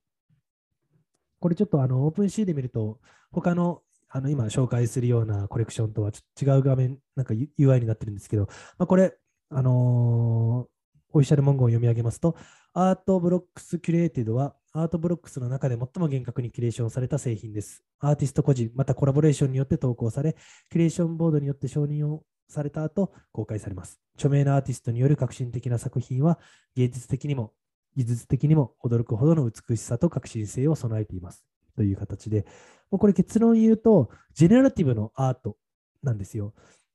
[1.41, 2.99] これちょっとあの OpenSea で見ると、
[3.31, 8.47] 他のあの今紹介するようなコレクションとはちょっと違う画面、なんか UI になってるんですけど、
[8.79, 9.17] まあ、これ、
[9.51, 10.73] あのー
[11.15, 12.37] オフィシャル文言を読み上げますと、
[12.73, 17.85] Art Blocks Curated は、 Art Blocks の中で最も厳格にキュレーションされた製品です。
[18.01, 20.37] アーティスト個人、またコラボレーションによって投稿され、
[20.71, 24.01] キュレーションボードによって承認をされた後、公開されます。
[24.15, 26.39] 著名なアーティストによる革新的な作品は、
[26.75, 27.53] 芸術的にも
[27.97, 31.45] 技術的にも驚くほどの美しさと革新性を備えています。
[31.77, 32.47] という形で、
[32.91, 35.57] もうこれ結論言うと、 generative のアート
[36.03, 36.55] なんですよ。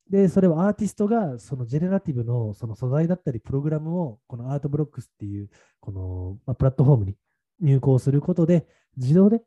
[0.10, 7.16] で、それはアーティストがその generative のその素材だったり、プログラムをこの Art Blocks っていうこの、まあ、プラットフォームに
[7.60, 9.42] 入稿することで、自動で、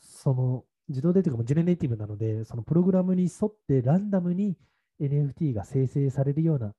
[0.00, 4.56] その自動でというかも generative なので、そのプログラムに沿ってランダムに
[5.00, 6.72] NFT が生成されるような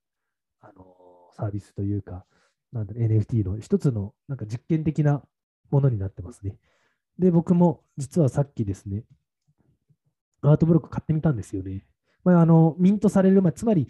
[0.62, 0.96] あの
[1.36, 2.26] サービスというか、
[2.74, 5.24] NFT の一つのなんか実験的な
[5.70, 6.56] ものになってますね。
[7.20, 9.04] で、僕も実はさっきですね、
[10.42, 11.86] アートブロック買ってみたんですよね。
[12.24, 13.88] まあ、あのミントされる前、つまり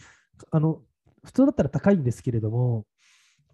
[0.52, 0.82] あの、
[1.24, 2.86] 普通だったら高いんですけれども、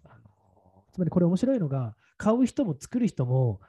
[0.04, 3.60] あのつまりこれ面白いのが、買う人も作る人も、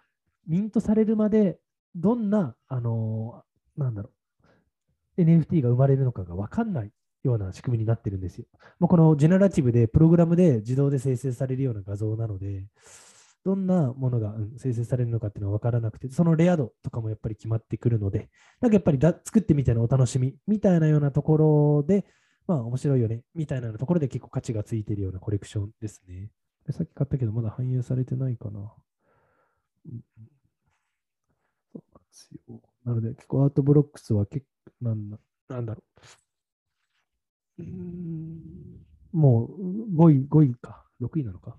[0.47, 1.59] ミントされるまで
[1.95, 3.43] どんな、あの
[3.77, 4.14] なんだろう、
[5.17, 6.91] NFT が生まれるのかが分かんない
[7.23, 8.45] ような仕組みになってるんですよ。
[8.79, 12.67] もうこのジェネラティブで、プログラムで自動で生成されるような画像なので、
[13.43, 22.05] どんなものが生成されるのかっていうのは分からなくて、そのレア度とかもやっぱり決まってくるので、なんかやっぱりだ作ってみてのお楽しみみたいなようなところで、
[22.47, 26.29] まあ面白いよねみたいなところで結構価値がついてるようなコレクションですね。
[26.71, 28.73] さっき買ったけど、まだ反映されてないかな。
[31.71, 32.61] そうなんですよ。
[32.85, 34.45] なので、結構アートブロックスは結
[34.81, 35.17] 構、なんだ
[35.49, 35.83] なんだろ
[37.57, 37.63] う。
[37.63, 41.57] うんもう5位、5位か、6位なのか。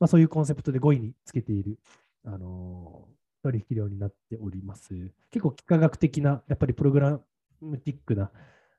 [0.00, 1.78] まあ、そういうコンセプトで5位につけている、
[2.24, 3.14] あのー
[3.44, 4.94] 取引量になっております。
[5.30, 7.20] 結構幾何学的な、やっぱりプログラ
[7.60, 8.30] ムティックな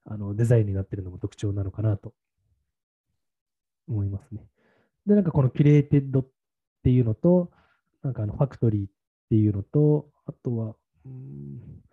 [0.06, 2.16] あのデザインになっているのも特徴なのかなと
[3.88, 4.48] 思いますね。
[5.06, 6.28] で、なんかこの curated っ
[6.84, 7.52] ていうのと、
[8.04, 8.92] なんかあの factory っ
[9.26, 11.86] っていうのと、あとは、うん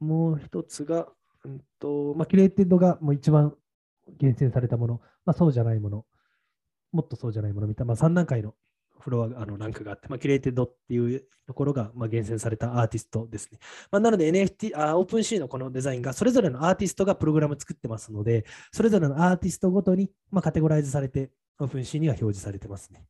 [0.00, 1.08] もう一つが、
[1.44, 3.54] うんとまあ、 curated がもう一番
[4.18, 6.04] 厳選されたもの、まあ、そうじゃないもの、
[6.92, 8.54] もっとそうじゃないものみたいな、まあ、3段階の
[9.00, 13.58] フロア、あのランクがあって、まあ、 curated っていうところが、まあ、厳選されたアーティストですね。
[13.90, 21.30] まあ、なので NFT、あ、 OpenSea のこのデザインが、それぞれのアーティストがプログラム作ってますので、それぞれのアーティストごとに、まあ、カテゴライズされて、
[21.60, 23.04] OpenSea には表示されてますね。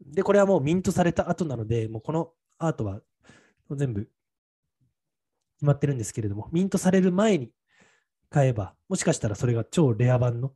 [0.00, 3.00] で、これはもうミントされた後なので、もうこのアートは
[3.70, 4.08] 全部
[5.56, 7.50] 決まってるんですけれども、ミントされる前に
[8.30, 10.52] 買えば、もしかしたらそれが超レア版の、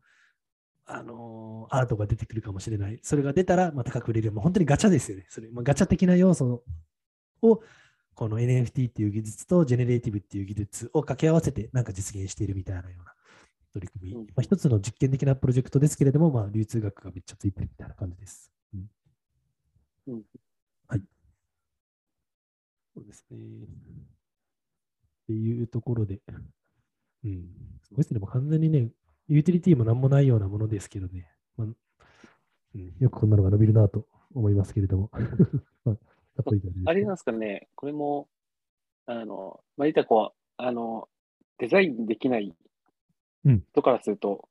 [0.86, 2.98] あのーアートが出てくるかもしれない。
[3.02, 4.32] それが出たら、まあ、高く売れる。
[4.32, 5.26] もう本当にガチャですよね。
[5.28, 6.64] それまあ、ガチャ的な要素
[7.42, 7.60] を、
[8.14, 13.12] この NFT っていう技術と generative っていう技術を掛け合わせて、なんか実現しているみたいなような
[13.72, 14.16] 取り組み。
[14.16, 18.50] うんまあ、一つの実験的なプロジェクトですけれども、まあ、流通学がめっちゃついてるみたいな感じです。
[18.74, 18.90] うん
[20.08, 20.47] うんはい。
[22.98, 23.36] そうですね。
[23.38, 23.40] っ
[25.28, 26.20] ていうところで、
[27.24, 27.44] うん、
[27.82, 28.18] すごいですね。
[28.18, 28.88] もう完全にね、
[29.28, 31.30] ユーティリティもなんもないようなものですけどね。
[31.56, 31.68] まあ
[32.74, 35.10] うん、よくこんなのが伸びるなと思いますけれども。
[35.84, 38.28] まあ、いいてあれなんですかね、これも、
[39.06, 41.08] あの、まあ、言ったらこう、あの、
[41.58, 42.54] デザインできない
[43.44, 44.48] うん人からすると、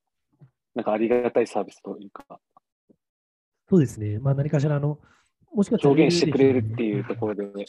[0.73, 2.39] なんかありがたいサービスというか、
[3.69, 4.19] そうですね。
[4.19, 4.99] まあ何かしらの、
[5.53, 7.65] もしかしたら表現してくれるっていうところで、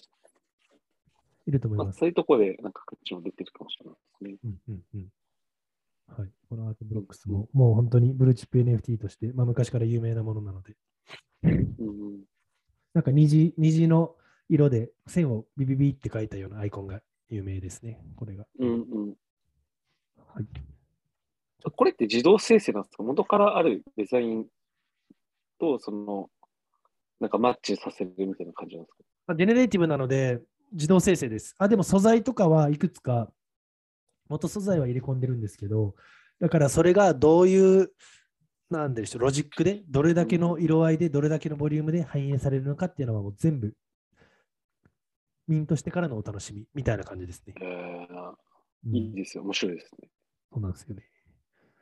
[1.48, 1.98] いると思いまあ、ます。
[1.98, 4.36] そういうところで、なんか価値も出てるかもしれないですね。
[4.44, 5.08] うんうんうん
[6.16, 6.30] はい。
[6.48, 10.74] このアートブロックスも、もう本当にブルーチップ NFT として、まあ、昔から有名なものなので、
[11.42, 12.24] うん
[12.94, 14.16] なんか虹虹の
[14.48, 18.00] 色で線をビビビって書いたようなアイコンが有名ですね。
[18.16, 18.46] これが。
[18.58, 18.72] うんう
[19.10, 19.14] ん。
[20.16, 23.02] はい、これって自動生成なんですか？
[23.02, 24.46] 元からあるデザイン
[25.60, 26.30] と、その、
[27.20, 29.04] なんかマッチさせるみたいな感じなんですか？
[29.26, 30.40] まあ、 generative なので
[30.72, 31.54] 自動生成です。
[31.58, 33.30] あ、でも素材とかはいくつか
[34.28, 35.94] 元素材は入れ込んでるんですけど、
[36.40, 37.90] だからそれがどういう、
[38.70, 43.74] なんでしょう、ロジックで、どれだけの色合いで、どれだけのボリュームで反映されるのかっていうのはもう全部、
[45.46, 47.54] ミントしてからのお楽しみみたいな感じですね。
[47.60, 48.34] えー、
[48.86, 49.42] うんいいですよ。
[49.44, 50.08] 面白いですね。
[50.52, 51.02] そうなんですよね。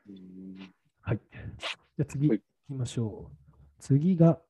[0.08, 1.20] うんはい。
[1.32, 3.36] じゃあ次はい行きましょう。
[3.80, 4.40] 次が、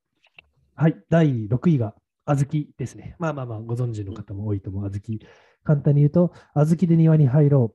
[0.75, 1.95] はい、第6位が、
[2.27, 3.15] 小豆ですね。
[3.19, 5.19] まあまあまあ、ご存知の方も多いと思う、小豆。
[5.63, 7.75] 簡単に言うと、小豆で庭に入ろ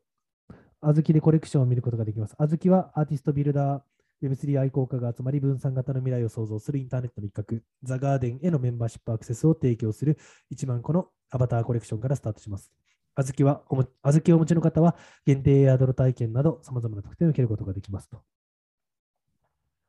[0.49, 0.53] う。
[0.81, 2.35] 小豆でコレクションを見ることができます。
[2.37, 3.81] 小豆はアーティストビルダー、
[4.21, 10.17] Web3 愛好家が集まり分散型の未来を創造するインターネットの一角、ザ・ガーデンへのメンバーシップアクセスを提供する
[10.51, 12.71] 1万個のアバターコレクションからスタートします。
[13.15, 14.95] 小豆はおも、小豆をお持ちの方は
[15.25, 18.21] 限定エアドロ体験など様々な特典を受けることができますと。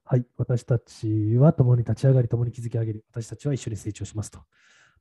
[0.05, 0.27] はい。
[0.37, 3.05] 私たちは共に立ち上がり、共に築き上げる。
[3.13, 4.41] 私たちは一緒に成長しますと。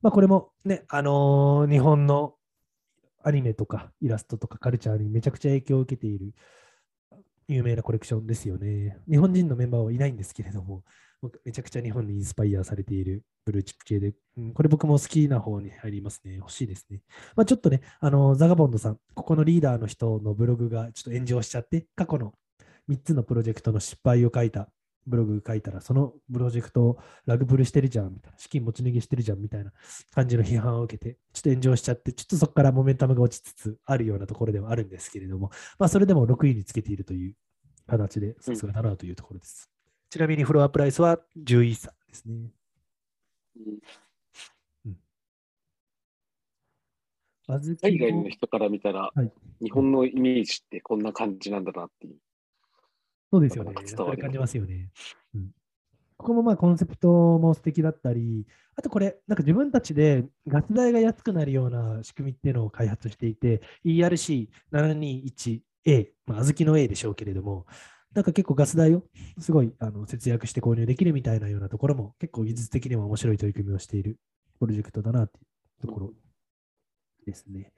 [0.00, 2.34] まあ、これもね、あのー日本の
[3.24, 6.34] アニメとかイラストとかカルチャーにめちゃくちゃ影響を受けている
[7.48, 8.98] 有名なコレクションですよね。
[9.08, 10.82] 日本人のメンバーはいないんですけれども、
[11.44, 16.36] めちゃくちゃ日本にインスパイアされているブルーチップ系で、うん、これ僕も好きな方に入りますね。
[16.36, 17.00] 欲しいですね。
[17.36, 22.34] まあ、ちょっとね、あのザガボンドさん、ここのリーダーの人のブログがちょっと炎上しちゃって、過去の
[22.88, 24.68] 3つのプロジェクトの失敗を書いた
[25.06, 29.72] ブログ書いたら、そのプロジェクトをラグプルしてるじゃんみたいな、資金持ち逃げしてるじゃんみたいな
[30.14, 37.34] 感じの批判を受けて、ちょっと炎上しちゃって、ちょっとそこからモメンタムが落ちつつあるようなところではあるんですけれども、まあ、それでも6位につけているという
[37.86, 39.70] 形で、さすがだなというところです。
[39.70, 42.50] うん、ちなみにフロアプライスは10位差ですね。
[43.56, 44.94] うん、
[47.82, 52.16] 海外の人から見たら、はい、日本のイメージってこんな感じなんだなっていう。
[53.32, 53.72] そうですよね。
[53.86, 54.90] それ感じますよね。
[55.34, 55.50] うん、
[56.18, 67.64] ここもまあコンセプトも素敵だったり、あとこれ、なんか自分たちでガス代が安くなるような仕組みっていうのを開発していて、ERC721A、まあ、小豆の A でしょうけれども、
[68.14, 69.02] なんか結構ガス代を
[69.38, 74.18] すごいあの節約して購入できるみたいなようなところも結構技術的にも面白い取り組みをしている
[74.60, 75.40] プロジェクトだなってい
[75.78, 76.12] うところ
[77.24, 77.72] ですね。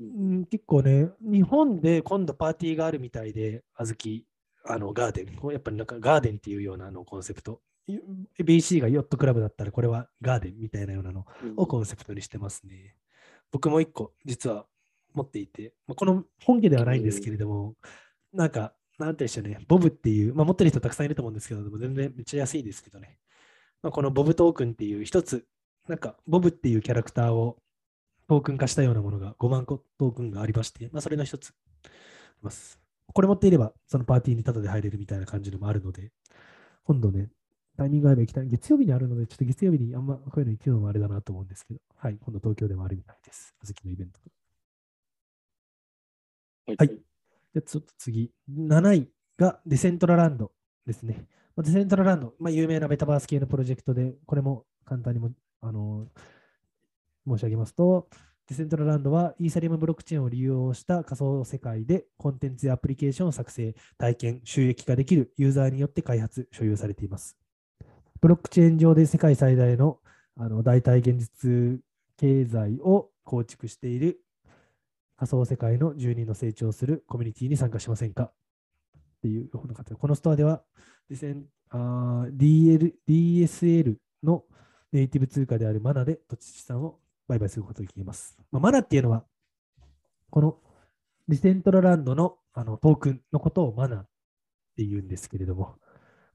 [0.00, 4.24] うん、結構ね、日本で今度パーティーがあるみたいで、小豆
[4.64, 7.60] あのガーデン、やっぱりなんかガーデンっていうようなあのコンセプト、
[8.40, 12.74] BC がヨットクラブだったらこれはガーデンみたいなようなのをコンセプトにしてますね。
[12.74, 12.90] うん、
[13.52, 14.66] 僕も一個実は
[15.14, 17.74] 持っていて、まあ、この本家ではないんですけれども、
[18.32, 23.18] うん、なんか、なんていうんでしょうね、ボブっていう、まあ、持ってる人たくさんいると思うんですけど、でも全然めっちゃ安いですけどね。
[23.82, 25.46] まあ、このボブトークンっていう一つ、
[25.88, 27.58] なんかボブっていうキャラクターを
[28.28, 31.52] トークン化したようなものが5万個トークンがありまして、まあ、それの一つ
[32.40, 32.81] ます。
[33.12, 36.10] これ持っていれば、そのパーティーにタダで入れるみたいな感じのもあるので、
[36.84, 37.30] 今度ね、
[37.76, 38.48] タイミング合えば行きたい。
[38.48, 43.54] 月曜日にあるので、ちょっと月曜日にあんまこういうの行くのもあれだなと思うんですけど、はい、今度東京でもあるみたいです。
[43.62, 44.20] あずきのイベント。
[46.66, 46.76] はい。
[46.78, 49.08] はい、じゃあちょっと次、7位
[49.38, 50.52] がデセントラランド
[50.86, 51.26] ですね。
[51.56, 56.08] デセントラランド、まあ、有名なメタバース系のプロジェクトで、これも簡単にも、あの
[57.26, 58.08] 申し上げますと、
[58.52, 67.38] デセントラランドはイーサリアムブロックチェーンを利用した仮想世界でコンテンツやアプリケーションを作成、体験、収益化できるユーザーによって開発、所有されています。
[68.20, 70.00] ブロックチェーン上で世界最大の
[70.36, 71.82] あの代替現実
[72.18, 74.20] 経済を構築している
[75.16, 78.24] 仮想世界の住人の成長するコミュニティに参加しませんか？
[78.24, 78.30] っ
[79.22, 80.62] ていうような方このストアでは
[81.08, 84.44] デセンあ DL DSL の
[84.92, 86.98] ネイティブ通貨であるマナで土地資産を
[87.32, 88.36] 売買することができます。
[88.50, 89.24] まあ、マナっていうのは、
[90.30, 90.58] この
[91.28, 94.08] リセントラランドのあのトークンのことをマナっ
[94.76, 95.76] ていうんですけれども、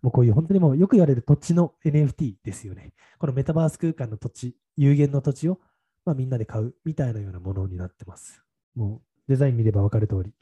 [0.01, 2.93] もうこういう本当にもうよく言われる土地の NFT ですよね。
[3.19, 5.59] このメタバース空間の土地、有限の土地を、
[6.05, 8.41] まあ、みんなで買うみたいなようなものになってます。
[8.75, 10.33] もうデザイン見れば分かる通り、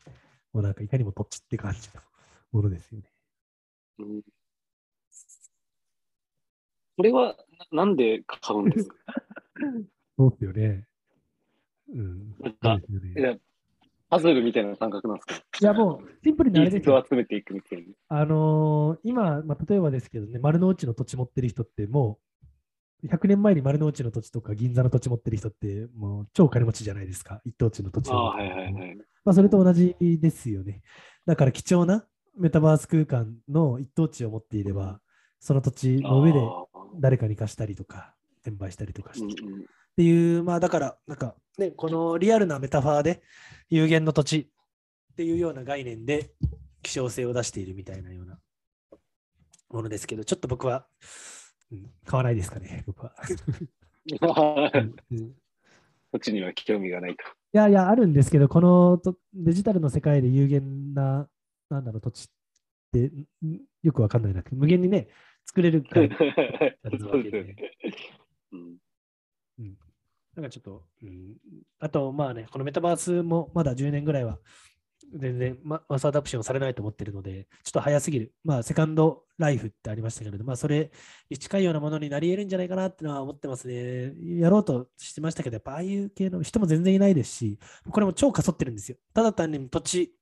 [0.53, 2.01] もうなんかいかにも土地って感じの
[2.53, 3.11] ものですよね。
[3.99, 4.21] うん、
[6.97, 7.35] これは
[7.71, 8.95] なんで買うんですか？
[10.17, 10.87] そうですよね。
[11.93, 12.35] うん。
[12.39, 12.77] なんか、
[13.15, 13.39] ね、
[14.09, 15.43] パズルみたいな感覚なんですか？
[15.61, 17.03] いや、もう、シンプルにあれですよ。
[17.07, 17.85] 集めていくみたいな。
[18.07, 22.19] あのー、今、まあ、例えばですけどね、丸の内の土地持ってる人って、も
[23.03, 28.95] う、100年前に丸の内の土地とか銀座の土地持ってる人って、もう超金持ちじゃないですか、一等地の土地あはいはいはい。
[29.23, 30.81] まあ、それと同じですよね。
[31.25, 32.07] だから貴重な
[32.37, 35.01] メタバース空間の一等地を持っていれば、
[35.39, 36.39] その土地の上で
[36.99, 39.65] 誰かに貸したりとか、転売したりとかして、うんうん
[39.95, 43.23] っていう、まあだから、なんかね、このリアルなメタファーで
[43.69, 46.31] 有限の土地っていうような概念で
[46.81, 48.37] 希少性を出しているみたいなような
[49.69, 50.85] ものですけど、ちょっと僕は、
[51.71, 53.15] うん、買わないですかね、僕は。
[56.11, 57.23] 土地には興味がないと。
[57.23, 59.01] いやいや、あるんですけど、この
[59.33, 61.29] デジタルの世界で有限な、
[61.69, 62.27] なんだろう、土地っ
[62.91, 63.11] て
[63.81, 64.43] よくわかんないな。
[64.51, 65.07] 無限にね、
[65.45, 66.09] 作れるから。
[66.99, 67.55] そうですね。
[68.51, 68.57] う
[69.63, 69.77] ん
[70.35, 71.37] なんかちょっと、うん、
[71.79, 74.37] あと、まあね、このメタバースもまだ10年ぐらいは
[75.13, 78.33] 全然マスアダプションされないと思ってるので、ちょっと早すぎる。
[78.43, 80.91] まあ、セカンドライフってありましたけれど、まあ、それ
[81.29, 84.13] に近いようなものになり得るんじゃないかなってのは思ってますね。
[84.39, 87.59] やろうとしてましたけど、やっぱああいう系の人も全然いないですし、
[87.89, 88.97] これも超かそってるんですよ。
[89.13, 90.15] ただ単に土地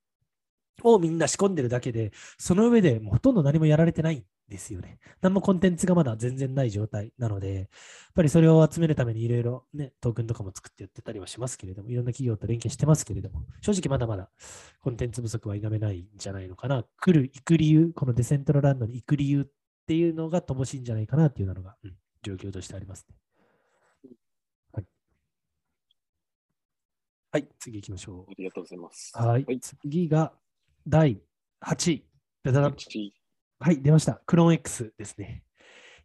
[0.84, 5.00] をみんな仕込んでるだけで、その上でもうほとんど何もやられてないですよね。
[5.22, 7.68] 何もコンテンツがまだ全然ない状態なので、やっ
[8.14, 14.30] ぱりそれを集めるためにいろいろね、トークンとかも作ってやってたりはしますけれども、いろんな企業と連携してますけれども、正直まだまだ
[14.82, 16.86] コンテンツ不足は否めないんじゃないのかな。
[16.98, 19.46] 来る、行く理由、このデセントラランドに行く理由っ
[19.88, 23.16] ていうのが乏しいんじゃないかなっていうのが、うん、状況としてありますね。
[24.74, 24.86] はい。
[27.32, 29.14] はい、次行きましょありがとうございます。
[29.18, 29.26] う。
[29.26, 29.60] はい、はい。
[29.60, 30.34] 次が
[30.88, 31.22] 第
[31.62, 32.06] 8位。
[32.44, 32.76] ダダダン
[33.64, 34.22] はい、出ました。
[34.26, 35.42] クローン X ですね。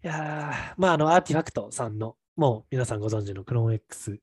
[0.05, 4.21] いやー、まあ、あの、アーティファクトさんの、もう皆さんご存知のクローン X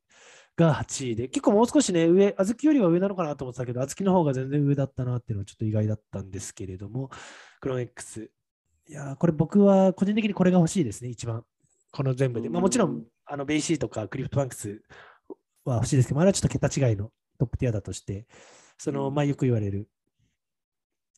[0.55, 7.09] が8位で、結構もう少しね、上、小豆よりは上なのかなと思ってたけど、小豆の方が全然上だったなっていうのはちょっと意外だったんですけれども、
[7.59, 8.31] CloneX。
[8.87, 11.43] いやー、これ僕は個人的にこれが欲しいですね、一番。
[11.91, 12.47] この全部で。
[12.47, 14.81] まあ、もちろん、あの、 BAYC とか CryptoPunks
[15.65, 18.27] は欲しいですけど、まああれはちょっと桁違いの top tier だとして、
[18.77, 19.89] その、まあ、よく言われる、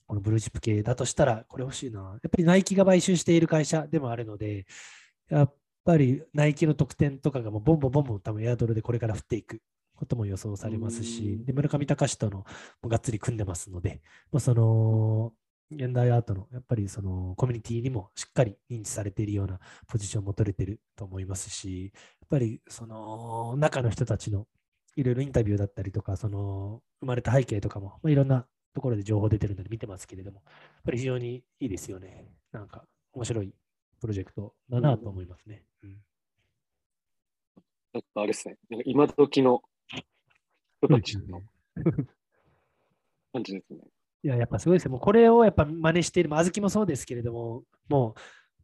[0.08, 2.00] このブルーチップ系だとしたら、これ欲しいな。
[2.00, 4.66] やっぱり Nike が買収している会社でもあるので、
[5.30, 5.54] やっ
[5.86, 9.62] ぱり Nike の特典とかがもうボンボンボンボン多分エアドロでこれから降っていく
[9.96, 12.46] ことも予想されますしう、んで村上隆とのも
[12.86, 14.02] うがっつり組んでますので、
[14.32, 15.34] もうその
[15.70, 21.92] 現代アートのやっぱりそのコミュニティにもしっかり認知されているようなポジションも取れてると思いますし、
[22.22, 24.48] やっぱりその中の人たちの
[24.96, 28.46] いろいろインタビューだったりとか、その生まれた背景とかも、まあ、いろんな
[28.78, 32.28] ところで情報出てるので見てますけれども、やっぱり非常にいいですよね。
[32.52, 33.52] なんか面白い
[34.00, 35.64] プロジェクトだなと思いますね。
[35.84, 35.98] うん
[37.94, 38.58] なんかあれですね。
[38.70, 39.64] なんか今時の
[40.80, 41.42] 人たちの
[43.34, 43.80] 感じですね。
[44.22, 44.92] いや、やっぱすごいですよ。
[44.92, 48.14] もうこれをやっぱ真似している、まあ、小豆もそうですけれども、もう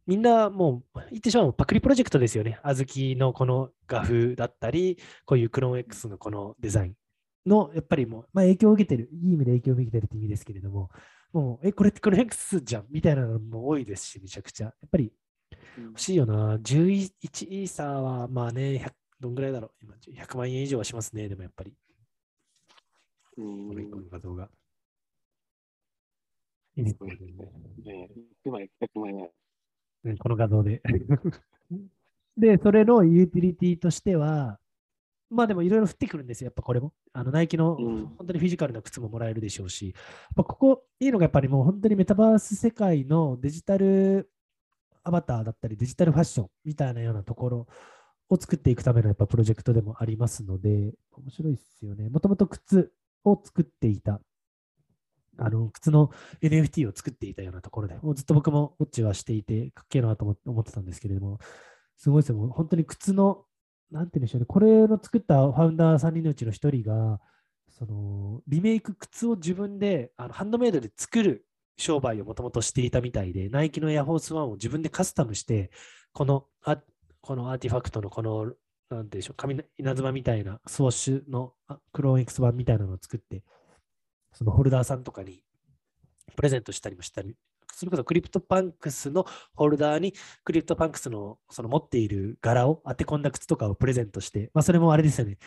[0.06, 2.60] みんなもう言ってしまうパクリプロジェクトですよね。
[2.62, 6.96] 小豆のこの画風だったり、こういうクローン X のこのデザイン
[7.46, 10.90] の、やっぱりもう、まあ、影響を受けてる、いい意味で影響を受けてるって意味ですけれども、
[11.32, 14.66] もう、え、これってクローン X じゃんみたいなのも多いですし、めちゃくちゃ。
[14.66, 15.12] やっぱり
[15.76, 16.56] 欲しいよな。
[16.56, 17.12] 11
[17.48, 21.74] イーサーは、まあね、100どんぐらいだろう今、100万円以上はしますね、でもやっぱり。
[23.38, 23.90] うん。
[23.90, 24.50] この画像が。
[26.76, 27.18] いいねこれね
[27.84, 28.10] ね
[28.44, 29.30] 1枚、100万円。
[30.04, 30.82] うんこの画像で。
[32.36, 34.60] で、それのユーティリティとしては、
[35.34, 36.92] まあでもいろいろ降ってくるんですよ、やっぱこれも。
[37.12, 39.94] あのナイキのうん本当にフィジカルな靴ももらえるでしょうし、
[40.36, 44.30] まあここいいのがやっぱりもう本当にメタバース世界のデジタル
[45.02, 47.66] アバターだったりデジタルファッションみたいなようなところ
[48.30, 52.08] を作っていくためのやっぱプロジェクトでもありますので、面白いですよね。
[52.08, 52.92] もともと靴
[53.24, 54.20] を作っていた、
[55.36, 56.10] あの靴の
[56.42, 61.38] NFT を作っていたようなところで、もうずっと僕もウォッチはしていて、かっけえなと思思ってたんですけれども、
[61.96, 62.36] すごいですよ。
[62.36, 63.44] もう本当に靴の、
[63.90, 67.20] なんて言うんでしょうね、これの作ったファウンダー3人のうちの1人が、
[67.68, 75.70] そのリメイク靴を自分であのハンドメイドで作る商売をもともとしていたみたいで、ナイキのエアフォースワンを自分でカスタムして、
[76.12, 76.78] このあ
[77.20, 78.52] このアーティファクトのこの、
[78.90, 81.54] なんてでしょう、紙稲妻みたいな、ソーシュの
[81.92, 83.42] クローン X 版みたいなのを作って、
[84.32, 85.42] そのホルダーさんとかに
[86.36, 87.36] プレゼントしたりもしたり、
[87.76, 90.14] それこそクリプトパンクスのホルダーに
[90.44, 95.38] クリプトパンクスのその持っている柄を当て込んだ靴とかをプレゼントして、まあそれもあれですよね、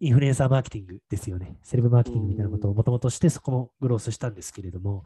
[0.00, 1.58] インフルエンサーマーケティングですよね。
[1.62, 5.04] セレブマーケティングみたいなことをもともとして、そこもグロースしたんですけれども、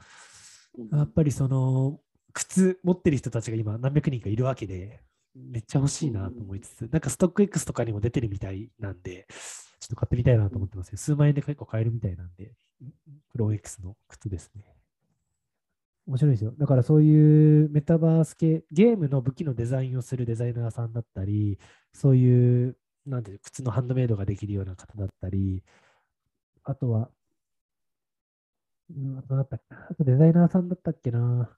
[0.93, 2.01] やっぱりその
[2.33, 5.03] 靴持ってる人たちが今何百人かいるわけで、
[5.35, 9.27] めっちゃ欲しいなと思いつつ、なんかストック X とかにも出てるみたいなんで、
[9.81, 10.99] ちょっと買ってみたいなと思ってますよ。
[10.99, 12.53] 数万円で結構買えるみたいなんで、
[13.31, 14.65] クロー X の靴ですね。
[16.11, 16.53] 面白いですよ。
[16.59, 21.57] だからそういうメタバース系、ゲームの武器のデザインをするデザイナーさんだったり、
[21.93, 25.63] そういう、なんていうの靴のハンドメイドができるような方だったり、
[26.65, 27.11] あとは、
[28.91, 29.87] うん、あとなんだっけな？
[29.89, 31.49] あとデザイナーさんだったっけな？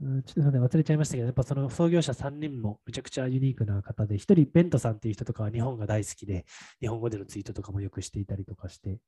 [0.00, 6.46] うん、ちょっとすいません忘れちゃいましたけど、やっぱその創業者3人もめちゃくちゃユニークな方で、一人ベントさんっていう人とかは日本が大好きで、
[6.80, 9.00] 日本語でのツイートとかもよくしていたりとかして、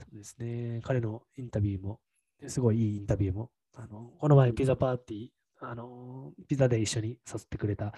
[0.00, 2.00] そうですね、彼のインタビューも、
[2.48, 5.28] すごいいいインタビューも、あのこの前ピザパーティー、
[5.60, 7.92] あのピザで一緒にさせてくれた、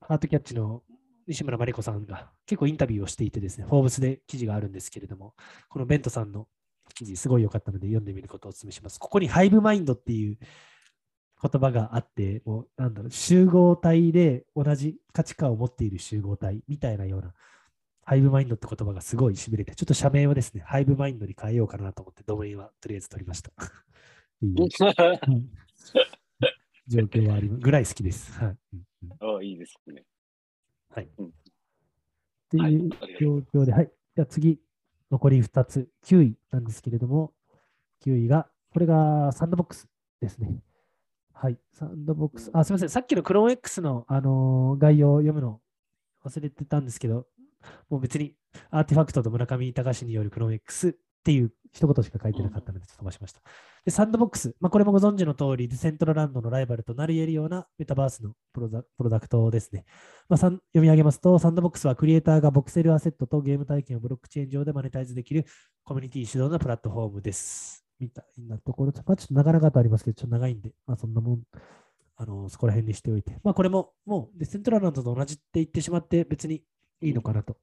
[0.00, 0.82] ハートキャッチの
[1.26, 5.34] 西村真理子さんが結構インタビューをしていてですね、フォーブスで記事があるんですけれども、
[5.68, 6.46] このベントさんの
[6.94, 9.00] 記事すごい良かったので読んでみることをお勧めします。
[9.00, 10.38] ここに hive mind っていう
[11.42, 17.32] 言葉があって、もうなんだろう、集合体で同じ価値観を持っている集合体みたいなような、
[18.04, 23.50] hive mind って言葉がすごい痺れて、ちょっと社名をですね、 hive mind に変えようかなと思って、ドメインはとりあえず取りました。
[24.36, 24.54] っていう
[25.28, 25.50] うん
[26.88, 28.32] 状況はありぐらい好きです。
[28.38, 28.56] はい。
[29.20, 30.04] ああ、いいですね。
[30.90, 31.08] はい。
[31.18, 31.32] うんっ
[32.48, 33.92] ていう状況で、はい。
[34.14, 34.60] じゃあ次、
[35.10, 37.34] 残り2つ、9位なんですけれども、
[38.02, 39.88] 9位が、これがサンドボックス
[40.20, 40.62] ですね。
[41.32, 41.58] はい。
[41.72, 42.50] サンドボックス。
[42.54, 42.88] あ、すみません。
[42.88, 45.60] さっきのクローン X の、あのー概要を読むの
[46.24, 47.26] 忘れてたんですけど、
[47.88, 48.36] もう別に
[48.70, 50.96] アーティファクトと村上隆によるクローン X
[51.26, 53.40] っていう一言しか書いてなかったので飛ばしました。
[53.84, 59.84] で、サンドボックス、まあ、これもご存知の通り、 Decentraland のライバルとなり得るようなメタバースのプロダプロダクトですね。
[60.28, 65.44] まあ、読み上げますと、 The Sandbox はクリエイターが voxel asset とゲーム体験をブロックチェーン上でマネタイズできる
[65.82, 67.84] コミュニティ主導のプラットフォームです。
[67.98, 71.42] みたいなところ、まあ、ちょっと長々とありますけど、ちょっと長いんで、まあ、そんなもん、
[72.16, 76.62] あのそこら辺にしておいて、まあ、これももう Decentraland と同じって言ってしまって別に
[77.02, 77.56] いいのかなと。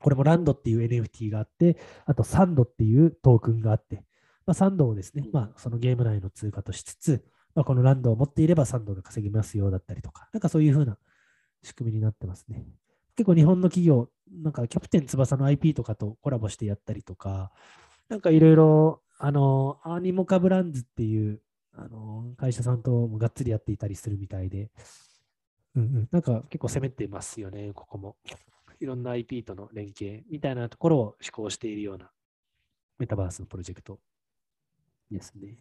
[0.00, 1.76] これも LAND っていう NFT があって、
[2.06, 4.04] あとサンドっていうトークンがあって、
[4.46, 7.24] まあ、サンドをですね、まあ、そのゲーム内の通貨としつつ、
[7.54, 10.96] まあ、このランドを持っていればサンドが稼ぎますよだったりとか、なんかそういうふうな
[11.62, 12.66] 仕組みになってますね。
[13.16, 14.08] 結構日本の企業、
[14.42, 17.52] なんかキャプテン翼の IP とかとコラボしてやったりとか、
[18.08, 21.42] なんかいろいろ、あの、アニモカブランズっていう、
[21.74, 24.70] あの、会社さんともがっつりやっていたりするみたいで、
[25.76, 28.16] うんうん、なんか結構攻めてますよね、ここも。
[28.80, 32.10] いろんな IP との連携みたいなところを施行しているような
[32.98, 34.00] メタバースのプロジェクト
[35.10, 35.56] ですね。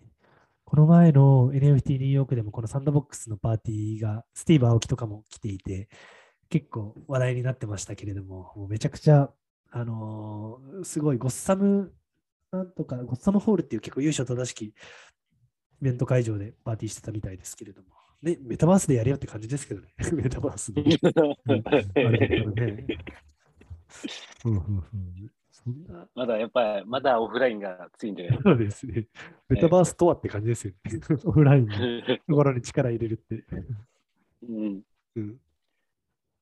[0.66, 5.90] この前の NFT ニューヨークでもこのサンドボックスのパーティーがスティーブ・アオキとかも来ていて
[6.50, 9.32] 結構話題になってましたけれども、もうめちゃくちゃ、
[9.72, 11.94] あのー、すごいゴッサム
[12.52, 14.74] なんとか、ゴッサムホールっていう結構優勝正しきイ
[15.82, 17.90] ベント会場でパーティーしてたみたいですけれども、
[18.22, 20.84] ね、メタバースでやれよって感じですけどね、 メタバースで。
[26.16, 28.30] まだやっぱり、まだオフラインがついんで。
[28.44, 29.08] そうですね。
[29.48, 31.00] メタバースとはって感じですよね。
[31.26, 31.76] オフラインの
[32.28, 33.46] ところに力入れるって。
[34.44, 34.82] うん。
[35.16, 35.40] うん、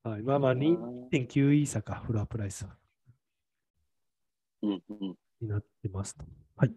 [0.03, 2.75] はい、まあまあ、2.9イーサか、フロアプライスは。
[4.63, 5.17] うんうん。
[5.41, 6.25] になってますと。
[6.55, 6.73] はい。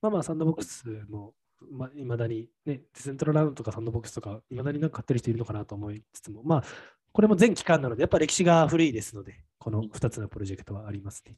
[0.00, 1.34] まあまあ、サンドボックスも
[1.70, 6.64] まあ、未だにね、デセントララウンドとかサンドボックスとか、いまだになんか買ってる人いるのかなと思いつつも、まあ、
[7.12, 11.36] これも全期間なので、やっぱ歴史が古いですので、この2つのプロジェクトはありますね。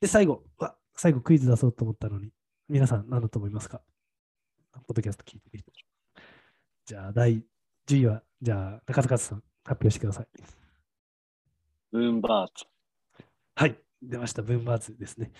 [0.00, 2.30] で、最後、わ最後クイズ出そうと思ったのに、
[2.68, 3.80] 皆さん何だと思いますか？
[4.72, 5.64] ポッドキャスト聞いてみる
[6.84, 7.42] じゃあ、第
[7.88, 10.26] 10位は、じゃあ、中塚さん、発表してください。
[11.92, 12.66] ブーンバーツ。
[13.54, 15.32] はい、出ました、ブーンバーツですね。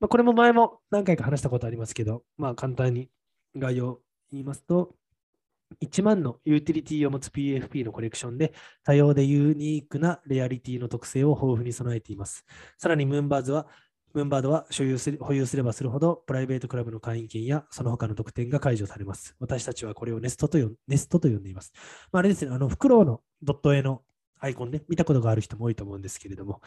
[0.00, 3.10] まあ、これも前も何回か話したことありますけど、まあ、簡単に
[3.56, 4.94] 概要を言いますと、
[5.80, 12.44] 1万のユーティリティを持つ PFP のコレクションで多様でユニークなレアリティの特性を豊富に備えています。
[12.78, 13.66] さらにムーンバーズは
[14.12, 19.36] ムーンバードは所有する保有すればするほど、プライベートクラブの会員権やその他の特典が解除されます。
[19.38, 21.72] 私たちはこれをネストとネストと呼んでいます。
[22.10, 24.02] まあ、あれですね、あの、フクロウのドット絵の
[24.40, 26.60] アイコンね、見たことがある人も多いと思うんですけれども、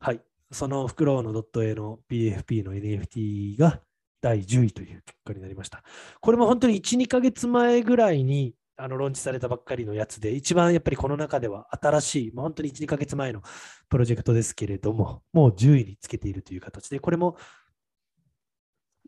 [0.00, 0.20] はい、
[0.50, 3.80] そのフクロウのドット絵の PFP の NFT が
[4.20, 5.82] 第10位という結果になりました。
[6.20, 13.42] これも本当に1、2ヶ月前ぐらいにあのローンチされたばっかりのやつで、一番やっぱりこの中では新しい、まあ、本当に1、2ヶ月前の
[13.88, 17.36] プロジェクトですけれども、もう10位につけているという形で、これも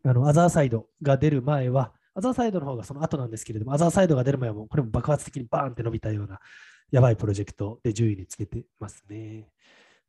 [0.05, 6.41] あのアザーサイドが出る前は、アザーサイドの方がその後なんですけれども、アザーサイドが出る前はもこれも爆発的にバーンって伸びたような
[6.91, 9.49] やばいプロジェクトで10位につけてますね。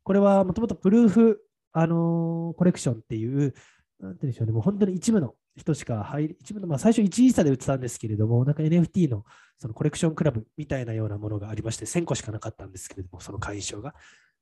[0.02, 1.40] これはもともとプルーフ、
[1.72, 3.54] あのー、コレクションっていう、
[4.00, 9.24] なんてうでしょうね、もう本当に一部の人しか入り、一部の、まあ、最初1イーサで売ってたんですけれども、なんか NFT の
[9.58, 13.94] そのコレクションクラブみたいなようなものがありまして、1000個しかなかったんですけれども、その会員証が。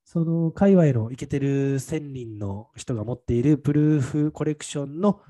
[0.05, 5.21] その界隈のイケてる1000人の人が持っているプルーフコレクションの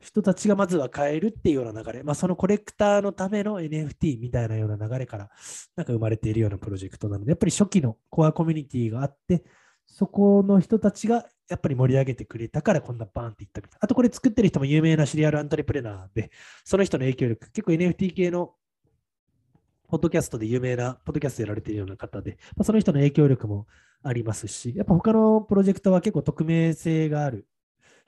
[0.00, 5.30] 人たちがまずは買えるっていうような流れ、まあ、そのコレクターのための NFT みたいなような流れから
[5.76, 9.44] なんか生まれているようなプロジェクトなので、やっぱり初期のコアコミュニティがあって、
[9.86, 13.78] そこの人たちがやっぱり盛り上げてくれたからこんなバーンっていったみたいな。
[13.82, 16.30] あとこれ作ってる人も有名なシリアルアントレプレナーで、
[16.64, 18.54] その人の影響力、結構 NFT 系の
[19.88, 23.66] ポッドキャストで有名な、ポッドキャストやられているような方で、まあ、その人の影響力も
[24.02, 27.46] ありますし、やっぱ他のプロジェクトは結構匿名性がある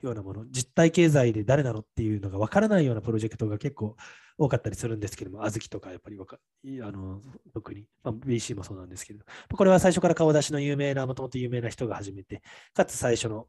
[0.01, 3.95] ようなもの、実体経済で誰なのっていうのが分からないようなプロジェクトが結構
[4.37, 7.21] 多かったりするんですけども、あずきとかやっぱりかあの
[7.53, 12.41] 特に、まあ、BC もそうなんですけど、これは最初から顔出しの有名な、もともと有名な人が始めて、
[12.73, 13.47] かつ最初の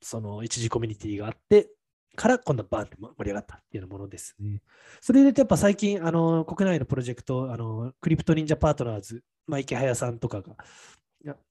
[0.00, 1.68] その一時コミュニティがあって、
[2.14, 4.60] から今度バーンって盛り上がったっていうものですね。
[5.00, 10.56] それで言うとやっぱ最近、あの国内のプロジェクト、あのクリプト忍者パートナーズ、まあ、池早さんとかが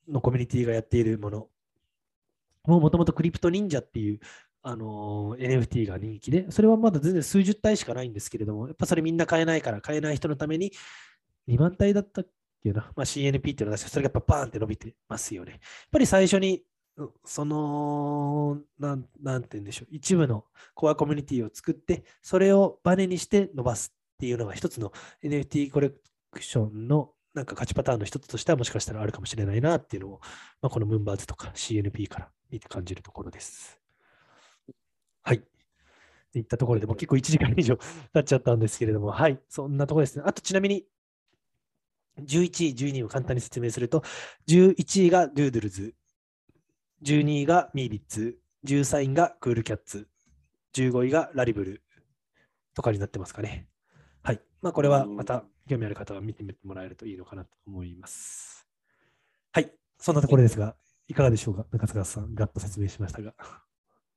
[0.08, 1.48] のコミュニティがやっているもの、
[2.66, 4.20] もともとクリプト忍者っていう
[4.64, 10.72] あの NFT が人気で、それはまだ全然数十体しかないんですけれども、やっぱそれみんな買えないから、買えない人のために
[11.47, 12.28] 2万体だったっ
[12.64, 15.51] けな、まあ、CNP っていうのがそれがやっぱバーンって伸びてますよね。
[15.51, 15.59] やっ
[15.91, 16.64] ぱり最初に、
[17.26, 20.45] その、なん、なんて言うんでしょう、一部の
[20.76, 24.91] コアコミュニティを作って、それをバネにして伸ばすっていうのが一つの
[25.24, 25.91] NFT コレ
[26.32, 30.20] クションのなんか勝ちパターンの一つとしてはもしかしたらあるかもしれないなっていうのを、
[30.62, 32.30] まあ、このムンバーズとか CNP から
[32.60, 33.80] 感じるところです。
[35.24, 35.38] はい。
[35.38, 35.41] っ
[36.32, 37.78] ていったところでもう結構1時間以上
[38.14, 40.24] 経っちゃったんですけれども、はい、そんなところですね。
[40.26, 40.86] あとちなみに、
[42.20, 44.04] 11位、12位を簡単に説明すると、
[44.47, 45.95] 11位がドゥードゥルズ、
[47.04, 50.08] 12位がミービッツ、13位がクールキャッツ、
[50.74, 51.84] 15位がラリブル
[52.74, 53.68] とかになってますかね。
[54.24, 54.41] はい。
[54.62, 58.68] まあ、これはまた興味ある方は見てみてもらえるといいのかなと思います。
[59.52, 59.74] はい。
[59.97, 60.76] そんなところですが、
[61.12, 61.66] いかがでしょうか？
[61.72, 63.34] 中塚さん、ガッと説明しましたが。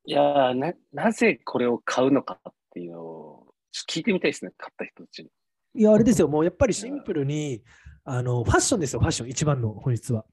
[0.07, 3.55] いやーな、なぜこれを買うのかっていうのを、
[3.90, 5.30] 聞いてみたいですね、買った人たちに。
[5.74, 7.64] いや、あれですよ、もうやっぱりシンプルに、
[8.05, 10.24] あのファッションですよ、ファッション、一番の本質は。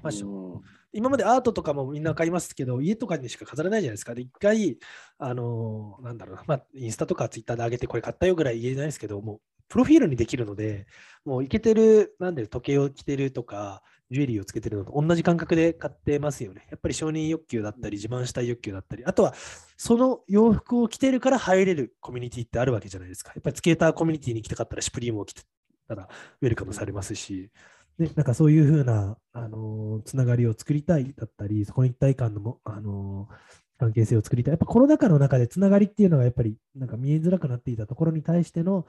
[0.00, 0.54] ファッション。
[0.54, 0.60] うん
[0.96, 4.14] 今までアートとかもみんな買いますけど、家とかにしか飾れないじゃないですか。
[4.14, 4.78] で、一回、
[5.18, 10.86] あのなんだろうな、まあ、インスタとかツイッターで上げて、これ買ったよぐらい言えないですけど、もう、プロフィールにできるので、
[11.24, 13.82] もう、いけてる、なんで、時計を着てるとか、
[14.14, 16.66] ジュエリーをつけてるのと同じ感覚で買ってますよね。
[16.70, 19.34] やっぱり承認欲求だったり、自慢したい欲求だったり、あとは、
[19.76, 23.32] その洋服を着てるから入れるコミュニティってあるわけじゃないですか。
[23.34, 25.42] やっぱりスケーターコミュニティに来たかったら、シュプリームを着て
[25.88, 26.08] たら、
[26.40, 27.50] ウェルカムされますし、
[27.98, 34.52] で、なんかそういうふうな、あのーつながりを作りたいだったり、そこに一体感のも、あのー関係性を作りたい。
[34.52, 38.86] やっぱコロナ禍の中でつながりっていうのがやっぱりなんか見えづらくなっていたところに対しての、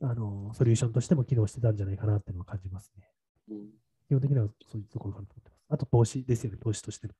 [0.00, 3.10] あのーソリューションとしても機能してたんじゃないかなっていうのを感じますね。
[3.50, 3.77] うん
[4.08, 5.64] 基本的にはそういうところかなと思ってます。
[5.68, 7.14] あと投資ですよね、投資としての。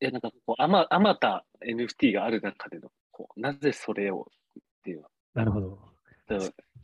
[0.00, 4.28] いや、なんかこう、あま、あまた NFT がある中での、こう、なぜそれを
[4.58, 5.10] っていうのは。
[5.34, 5.78] なるほど。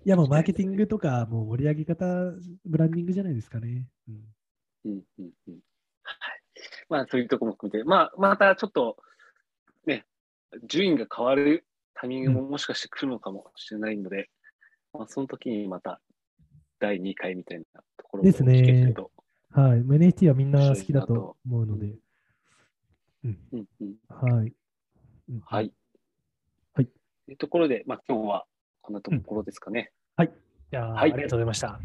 [0.04, 2.04] いや、もうマーケティングとか、もう盛り上げ方、
[2.64, 3.88] ブランディングじゃないですかね。
[4.08, 4.14] うん
[4.84, 5.58] うんうんうん
[6.02, 6.42] はい。
[6.88, 8.96] まあ、そういうところも含めて、まあ、またちょっと、
[9.86, 10.06] ね、
[10.66, 14.30] 順位が変わるタイミングももしかして来るのかもしれないので、
[14.92, 16.00] まあ、その時にまた
[16.80, 17.64] 第2回みたいな
[17.96, 19.10] ところもですね聞けると。
[19.52, 19.80] はい。
[19.82, 21.94] まあ NFT はみんな好きだと思うので。
[23.24, 23.38] うん。
[23.52, 24.52] うんうんはい。
[25.28, 25.72] うんはい。
[26.74, 26.86] はい。
[27.26, 28.46] というところで、まあ、今日は
[28.80, 29.92] こんなところですかね。
[30.16, 30.32] はい。
[30.70, 31.80] じゃあ、はいありがとうございました。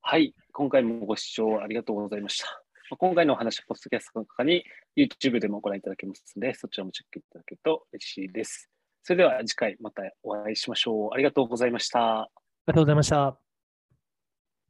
[0.00, 0.34] はい。
[0.52, 2.46] 今回もご視聴ありがとうございました。
[2.90, 4.64] まあ今回のお話、ポッドキャストの他に
[4.96, 8.70] YouTube でもご覧いただけますので、そちらもチェックいただけると嬉しいです。
[9.02, 11.10] それでは次回またお会いしましょう。
[11.12, 12.22] ありがとうございました。
[12.22, 12.30] あ
[12.68, 13.43] りがとうございました。